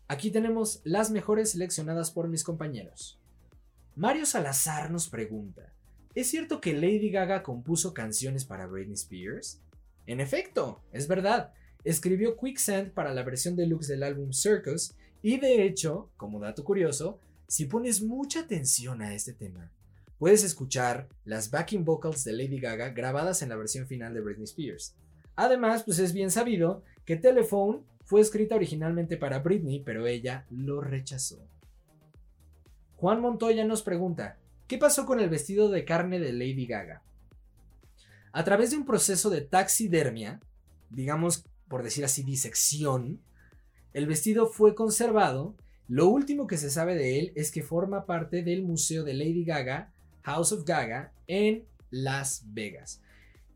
aquí 0.08 0.30
tenemos 0.30 0.80
las 0.84 1.10
mejores 1.10 1.54
seleccionadas 1.54 2.12
por 2.12 2.28
mis 2.28 2.44
compañeros. 2.44 3.18
Mario 3.96 4.28
Salazar 4.28 4.92
nos 4.92 5.10
pregunta, 5.10 5.74
¿es 6.14 6.30
cierto 6.30 6.62
que 6.62 6.74
Lady 6.74 7.10
Gaga 7.10 7.42
compuso 7.42 7.96
canciones 7.96 8.46
para 8.46 8.68
Britney 8.68 8.94
Spears? 8.94 9.60
En 10.06 10.20
efecto, 10.20 10.84
es 10.92 11.08
verdad. 11.08 11.52
Escribió 11.84 12.38
Quicksand 12.38 12.92
para 12.92 13.12
la 13.12 13.24
versión 13.24 13.56
deluxe 13.56 13.88
del 13.88 14.04
álbum 14.04 14.34
Circus 14.34 14.94
y 15.22 15.40
de 15.40 15.66
hecho, 15.66 16.10
como 16.18 16.40
dato 16.40 16.64
curioso, 16.64 17.20
si 17.48 17.66
pones 17.66 18.02
mucha 18.02 18.42
atención 18.42 19.02
a 19.02 19.14
este 19.14 19.34
tema, 19.34 19.72
puedes 20.20 20.44
escuchar 20.44 21.08
las 21.26 21.50
backing 21.50 21.86
vocals 21.86 22.24
de 22.24 22.34
Lady 22.34 22.60
Gaga 22.60 22.90
grabadas 22.90 23.42
en 23.42 23.50
la 23.50 23.56
versión 23.56 23.88
final 23.88 24.14
de 24.14 24.22
Britney 24.22 24.46
Spears. 24.46 24.96
Además, 25.36 25.84
pues 25.84 26.00
es 26.00 26.14
bien 26.14 26.32
sabido 26.32 26.84
que 27.06 27.16
Telephone 27.16 27.82
fue 28.06 28.22
escrita 28.22 28.56
originalmente 28.56 29.18
para 29.18 29.40
Britney, 29.40 29.82
pero 29.84 30.08
ella 30.08 30.46
lo 30.50 30.82
rechazó. 30.82 31.40
Juan 32.96 33.22
Montoya 33.22 33.64
nos 33.64 33.84
pregunta, 33.84 34.38
¿qué 34.68 34.78
pasó 34.78 35.06
con 35.06 35.20
el 35.20 35.30
vestido 35.30 35.70
de 35.70 35.86
carne 35.86 36.20
de 36.20 36.34
Lady 36.34 36.66
Gaga? 36.66 37.04
A 38.32 38.44
través 38.44 38.72
de 38.72 38.78
un 38.78 38.86
proceso 38.86 39.30
de 39.30 39.42
taxidermia, 39.42 40.40
digamos 40.90 41.46
por 41.68 41.84
decir 41.84 42.06
así 42.06 42.24
disección, 42.24 43.20
el 43.94 44.08
vestido 44.08 44.48
fue 44.48 44.76
conservado. 44.76 45.56
Lo 45.88 46.08
último 46.08 46.48
que 46.48 46.58
se 46.58 46.70
sabe 46.70 46.96
de 46.96 47.20
él 47.20 47.32
es 47.36 47.52
que 47.52 47.64
forma 47.64 48.06
parte 48.06 48.44
del 48.44 48.64
museo 48.64 49.04
de 49.04 49.14
Lady 49.14 49.46
Gaga, 49.46 49.94
House 50.24 50.52
of 50.52 50.66
Gaga, 50.66 51.14
en 51.28 51.66
Las 51.90 52.44
Vegas. 52.48 53.02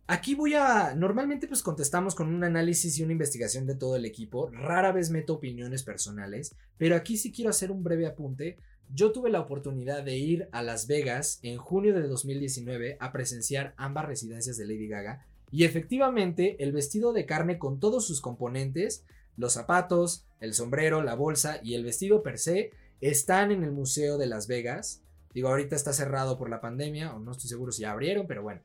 Aquí 0.08 0.36
voy 0.36 0.56
a. 0.56 0.94
Normalmente, 0.94 1.48
pues 1.48 1.63
contestamos 1.63 2.15
con 2.15 2.28
un 2.34 2.44
análisis 2.44 2.98
y 2.98 3.04
una 3.04 3.13
investigación 3.13 3.65
de 3.65 3.76
todo 3.76 3.96
el 3.96 4.04
equipo. 4.04 4.50
Rara 4.52 4.91
vez 4.91 5.10
meto 5.10 5.36
opiniones 5.36 5.84
personales, 5.84 6.54
pero 6.78 6.98
aquí 6.98 7.15
sí 7.15 7.32
quiero 7.32 7.50
hacer 7.50 7.72
un 7.72 7.82
breve 7.82 8.08
apunte. 8.08 8.58
Yo 8.94 9.13
tuve 9.13 9.30
la 9.30 9.39
oportunidad 9.39 10.04
de 10.04 10.17
ir 10.17 10.50
a 10.52 10.63
Las 10.63 10.88
Vegas 10.88 11.39
en 11.44 11.58
junio 11.58 11.94
de 11.94 12.06
2019 12.10 12.98
a 13.00 13.13
presenciar 13.13 13.74
ambas 13.78 14.06
residencias 14.06 14.58
de 14.58 14.65
Lady 14.65 14.89
Gaga. 14.89 15.26
Y 15.50 15.63
efectivamente, 15.63 16.62
el 16.62 16.74
vestido 16.74 17.13
de 17.13 17.26
carne 17.26 17.58
con 17.58 17.80
todos 17.80 18.06
sus 18.06 18.20
componentes 18.20 19.06
los 19.38 19.54
zapatos, 19.54 20.26
el 20.39 20.54
sombrero, 20.54 21.02
la 21.02 21.15
bolsa 21.15 21.60
y 21.63 21.76
el 21.76 21.84
vestido 21.84 22.24
per 22.24 22.38
se 22.38 22.72
están 23.00 23.52
en 23.52 23.63
el 23.63 23.72
Museo 23.72 24.17
de 24.17 24.28
Las 24.28 24.48
Vegas. 24.48 25.02
Digo, 25.34 25.50
ahorita 25.50 25.76
está 25.76 25.94
cerrado 25.94 26.38
por 26.38 26.50
la 26.50 26.62
pandemia, 26.62 27.13
o 27.13 27.20
no 27.20 27.32
estoy 27.32 27.50
seguro 27.50 27.72
si 27.72 27.84
abrieron, 27.84 28.28
pero 28.28 28.44
bueno. 28.44 28.62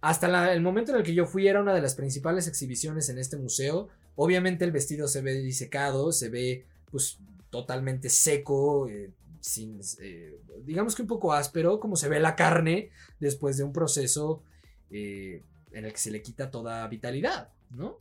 Hasta 0.00 0.52
el 0.52 0.60
momento 0.62 0.90
en 0.92 0.98
el 0.98 1.04
que 1.04 1.14
yo 1.14 1.26
fui 1.26 1.46
era 1.46 1.62
una 1.62 1.74
de 1.74 1.80
las 1.80 1.94
principales 1.94 2.48
exhibiciones 2.48 3.08
en 3.08 3.18
este 3.18 3.36
museo. 3.36 3.88
Obviamente 4.16 4.64
el 4.64 4.72
vestido 4.72 5.06
se 5.06 5.22
ve 5.22 5.34
disecado, 5.34 6.10
se 6.10 6.28
ve 6.28 6.66
pues 6.90 7.18
totalmente 7.50 8.08
seco, 8.08 8.88
eh, 8.88 9.12
sin, 9.40 9.80
eh, 10.00 10.40
digamos 10.64 10.96
que 10.96 11.02
un 11.02 11.08
poco 11.08 11.32
áspero, 11.32 11.78
como 11.78 11.96
se 11.96 12.08
ve 12.08 12.18
la 12.18 12.34
carne 12.34 12.90
después 13.20 13.56
de 13.56 13.64
un 13.64 13.72
proceso 13.72 14.42
eh, 14.90 15.42
en 15.72 15.84
el 15.84 15.92
que 15.92 15.98
se 15.98 16.10
le 16.10 16.22
quita 16.22 16.50
toda 16.50 16.86
vitalidad, 16.88 17.50
¿no? 17.70 17.98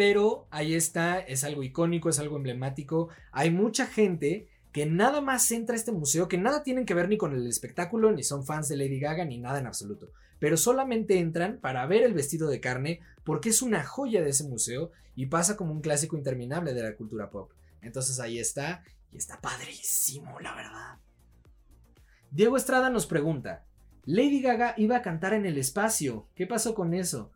Pero 0.00 0.46
ahí 0.50 0.72
está, 0.72 1.18
es 1.18 1.44
algo 1.44 1.62
icónico, 1.62 2.08
es 2.08 2.18
algo 2.18 2.38
emblemático. 2.38 3.10
Hay 3.32 3.50
mucha 3.50 3.84
gente 3.84 4.48
que 4.72 4.86
nada 4.86 5.20
más 5.20 5.52
entra 5.52 5.74
a 5.74 5.78
este 5.78 5.92
museo, 5.92 6.26
que 6.26 6.38
nada 6.38 6.62
tienen 6.62 6.86
que 6.86 6.94
ver 6.94 7.06
ni 7.06 7.18
con 7.18 7.34
el 7.34 7.46
espectáculo, 7.46 8.10
ni 8.10 8.22
son 8.22 8.46
fans 8.46 8.70
de 8.70 8.78
Lady 8.78 8.98
Gaga, 8.98 9.26
ni 9.26 9.36
nada 9.36 9.58
en 9.58 9.66
absoluto. 9.66 10.10
Pero 10.38 10.56
solamente 10.56 11.18
entran 11.18 11.58
para 11.58 11.84
ver 11.84 12.02
el 12.02 12.14
vestido 12.14 12.48
de 12.48 12.60
carne, 12.60 13.00
porque 13.24 13.50
es 13.50 13.60
una 13.60 13.84
joya 13.84 14.22
de 14.22 14.30
ese 14.30 14.44
museo 14.44 14.90
y 15.16 15.26
pasa 15.26 15.54
como 15.58 15.70
un 15.70 15.82
clásico 15.82 16.16
interminable 16.16 16.72
de 16.72 16.82
la 16.82 16.96
cultura 16.96 17.28
pop. 17.28 17.52
Entonces 17.82 18.20
ahí 18.20 18.38
está, 18.38 18.82
y 19.12 19.18
está 19.18 19.38
padrísimo, 19.42 20.40
la 20.40 20.54
verdad. 20.54 20.98
Diego 22.30 22.56
Estrada 22.56 22.88
nos 22.88 23.04
pregunta, 23.04 23.66
Lady 24.06 24.40
Gaga 24.40 24.72
iba 24.78 24.96
a 24.96 25.02
cantar 25.02 25.34
en 25.34 25.44
el 25.44 25.58
espacio, 25.58 26.26
¿qué 26.34 26.46
pasó 26.46 26.74
con 26.74 26.94
eso? 26.94 27.32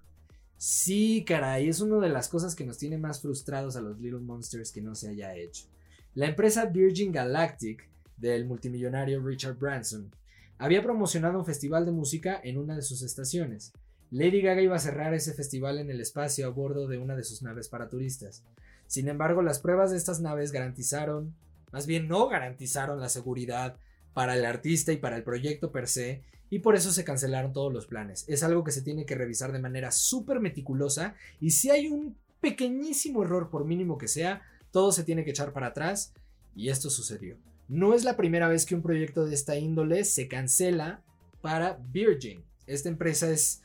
Sí, 0.66 1.26
caray, 1.26 1.68
es 1.68 1.82
una 1.82 1.98
de 1.98 2.08
las 2.08 2.28
cosas 2.28 2.54
que 2.54 2.64
nos 2.64 2.78
tiene 2.78 2.96
más 2.96 3.20
frustrados 3.20 3.76
a 3.76 3.82
los 3.82 4.00
Little 4.00 4.20
Monsters 4.20 4.72
que 4.72 4.80
no 4.80 4.94
se 4.94 5.10
haya 5.10 5.34
hecho. 5.34 5.66
La 6.14 6.24
empresa 6.24 6.64
Virgin 6.64 7.12
Galactic 7.12 7.86
del 8.16 8.46
multimillonario 8.46 9.20
Richard 9.20 9.58
Branson 9.58 10.10
había 10.56 10.82
promocionado 10.82 11.38
un 11.38 11.44
festival 11.44 11.84
de 11.84 11.92
música 11.92 12.40
en 12.42 12.56
una 12.56 12.74
de 12.74 12.80
sus 12.80 13.02
estaciones. 13.02 13.74
Lady 14.10 14.40
Gaga 14.40 14.62
iba 14.62 14.74
a 14.74 14.78
cerrar 14.78 15.12
ese 15.12 15.34
festival 15.34 15.78
en 15.78 15.90
el 15.90 16.00
espacio 16.00 16.46
a 16.46 16.48
bordo 16.48 16.88
de 16.88 16.96
una 16.96 17.14
de 17.14 17.24
sus 17.24 17.42
naves 17.42 17.68
para 17.68 17.90
turistas. 17.90 18.42
Sin 18.86 19.08
embargo, 19.08 19.42
las 19.42 19.58
pruebas 19.58 19.90
de 19.90 19.98
estas 19.98 20.22
naves 20.22 20.50
garantizaron, 20.50 21.34
más 21.72 21.86
bien 21.86 22.08
no 22.08 22.26
garantizaron 22.26 23.00
la 23.00 23.10
seguridad 23.10 23.76
para 24.14 24.34
el 24.34 24.44
artista 24.44 24.92
y 24.92 24.96
para 24.96 25.16
el 25.16 25.24
proyecto 25.24 25.70
per 25.70 25.88
se, 25.88 26.22
y 26.50 26.60
por 26.60 26.76
eso 26.76 26.92
se 26.92 27.04
cancelaron 27.04 27.52
todos 27.52 27.72
los 27.72 27.86
planes. 27.86 28.24
Es 28.28 28.42
algo 28.42 28.64
que 28.64 28.70
se 28.70 28.82
tiene 28.82 29.04
que 29.06 29.16
revisar 29.16 29.52
de 29.52 29.58
manera 29.58 29.90
súper 29.90 30.40
meticulosa 30.40 31.14
y 31.40 31.50
si 31.50 31.70
hay 31.70 31.88
un 31.88 32.16
pequeñísimo 32.40 33.24
error, 33.24 33.50
por 33.50 33.64
mínimo 33.64 33.98
que 33.98 34.08
sea, 34.08 34.42
todo 34.70 34.92
se 34.92 35.04
tiene 35.04 35.24
que 35.24 35.30
echar 35.30 35.52
para 35.52 35.68
atrás 35.68 36.12
y 36.54 36.68
esto 36.68 36.90
sucedió. 36.90 37.36
No 37.68 37.94
es 37.94 38.04
la 38.04 38.16
primera 38.16 38.48
vez 38.48 38.66
que 38.66 38.74
un 38.74 38.82
proyecto 38.82 39.24
de 39.24 39.34
esta 39.34 39.56
índole 39.56 40.04
se 40.04 40.28
cancela 40.28 41.02
para 41.40 41.78
Virgin. 41.90 42.44
Esta 42.66 42.88
empresa 42.88 43.30
es 43.30 43.62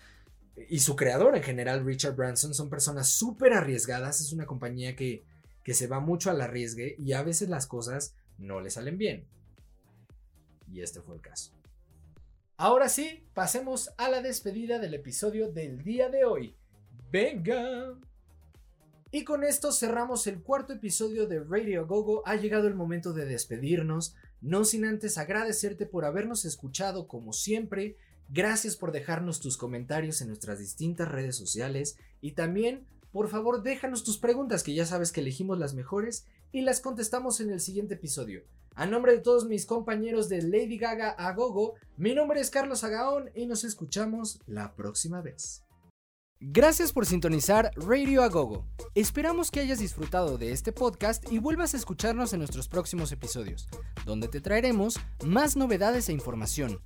y 0.67 0.79
su 0.79 0.95
creador 0.95 1.35
en 1.35 1.43
general, 1.43 1.85
Richard 1.85 2.15
Branson, 2.15 2.53
son 2.53 2.69
personas 2.69 3.07
súper 3.07 3.53
arriesgadas. 3.53 4.19
Es 4.19 4.33
una 4.33 4.45
compañía 4.45 4.95
que, 4.95 5.23
que 5.63 5.73
se 5.73 5.87
va 5.87 5.99
mucho 5.99 6.29
al 6.29 6.41
arriesgue 6.41 6.95
y 6.97 7.13
a 7.13 7.23
veces 7.23 7.49
las 7.49 7.67
cosas 7.67 8.15
no 8.37 8.59
le 8.59 8.69
salen 8.69 8.97
bien. 8.97 9.25
Y 10.71 10.81
este 10.81 11.01
fue 11.01 11.15
el 11.15 11.21
caso. 11.21 11.51
Ahora 12.57 12.89
sí, 12.89 13.23
pasemos 13.33 13.91
a 13.97 14.09
la 14.09 14.21
despedida 14.21 14.79
del 14.79 14.93
episodio 14.93 15.49
del 15.49 15.81
día 15.81 16.09
de 16.09 16.25
hoy. 16.25 16.55
Venga. 17.09 17.97
Y 19.11 19.23
con 19.23 19.43
esto 19.43 19.71
cerramos 19.71 20.27
el 20.27 20.43
cuarto 20.43 20.73
episodio 20.73 21.25
de 21.25 21.39
Radio 21.39 21.87
Gogo. 21.87 22.21
Ha 22.27 22.35
llegado 22.35 22.67
el 22.67 22.75
momento 22.75 23.13
de 23.13 23.25
despedirnos, 23.25 24.15
no 24.41 24.65
sin 24.65 24.85
antes 24.85 25.17
agradecerte 25.17 25.87
por 25.87 26.05
habernos 26.05 26.45
escuchado 26.45 27.07
como 27.07 27.33
siempre. 27.33 27.97
Gracias 28.27 28.75
por 28.75 28.91
dejarnos 28.91 29.39
tus 29.39 29.57
comentarios 29.57 30.21
en 30.21 30.27
nuestras 30.27 30.59
distintas 30.59 31.07
redes 31.07 31.35
sociales 31.35 31.97
y 32.21 32.33
también, 32.33 32.85
por 33.11 33.27
favor, 33.29 33.63
déjanos 33.63 34.03
tus 34.03 34.17
preguntas 34.17 34.63
que 34.63 34.73
ya 34.73 34.85
sabes 34.85 35.11
que 35.11 35.21
elegimos 35.21 35.57
las 35.57 35.73
mejores 35.73 36.25
y 36.51 36.61
las 36.61 36.81
contestamos 36.81 37.39
en 37.39 37.51
el 37.51 37.59
siguiente 37.59 37.95
episodio. 37.95 38.43
A 38.75 38.85
nombre 38.85 39.13
de 39.13 39.19
todos 39.19 39.45
mis 39.45 39.65
compañeros 39.65 40.29
de 40.29 40.41
Lady 40.41 40.77
Gaga 40.77 41.09
a 41.09 41.33
Gogo, 41.33 41.73
mi 41.97 42.13
nombre 42.13 42.39
es 42.39 42.49
Carlos 42.49 42.83
Agaón 42.83 43.29
y 43.35 43.45
nos 43.45 43.63
escuchamos 43.63 44.39
la 44.45 44.75
próxima 44.75 45.21
vez. 45.21 45.63
Gracias 46.41 46.93
por 46.93 47.05
sintonizar 47.05 47.71
Radio 47.75 48.23
Agogo. 48.23 48.65
Esperamos 48.95 49.51
que 49.51 49.59
hayas 49.59 49.79
disfrutado 49.79 50.37
de 50.37 50.53
este 50.53 50.71
podcast 50.71 51.29
y 51.29 51.37
vuelvas 51.37 51.73
a 51.73 51.77
escucharnos 51.77 52.31
en 52.31 52.39
nuestros 52.39 52.69
próximos 52.69 53.11
episodios, 53.11 53.67
donde 54.05 54.29
te 54.29 54.39
traeremos 54.39 54.97
más 55.25 55.57
novedades 55.57 56.07
e 56.07 56.13
información. 56.13 56.79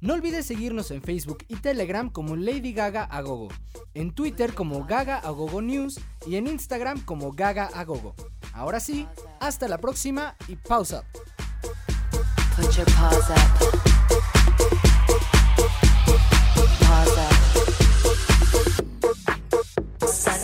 No 0.00 0.14
olvides 0.14 0.46
seguirnos 0.46 0.92
en 0.92 1.02
Facebook 1.02 1.38
y 1.48 1.56
Telegram 1.56 2.10
como 2.10 2.36
Lady 2.36 2.72
Gaga 2.72 3.02
Agogo, 3.02 3.48
en 3.94 4.14
Twitter 4.14 4.54
como 4.54 4.84
Gaga 4.86 5.18
Agogo 5.18 5.60
News 5.60 5.98
y 6.24 6.36
en 6.36 6.46
Instagram 6.46 7.04
como 7.04 7.32
Gaga 7.32 7.70
Agogo. 7.74 8.14
Ahora 8.52 8.78
sí, 8.78 9.08
hasta 9.40 9.66
la 9.66 9.78
próxima 9.78 10.36
y 10.46 10.54
pausa. 10.54 11.02
Sunday. 20.06 20.41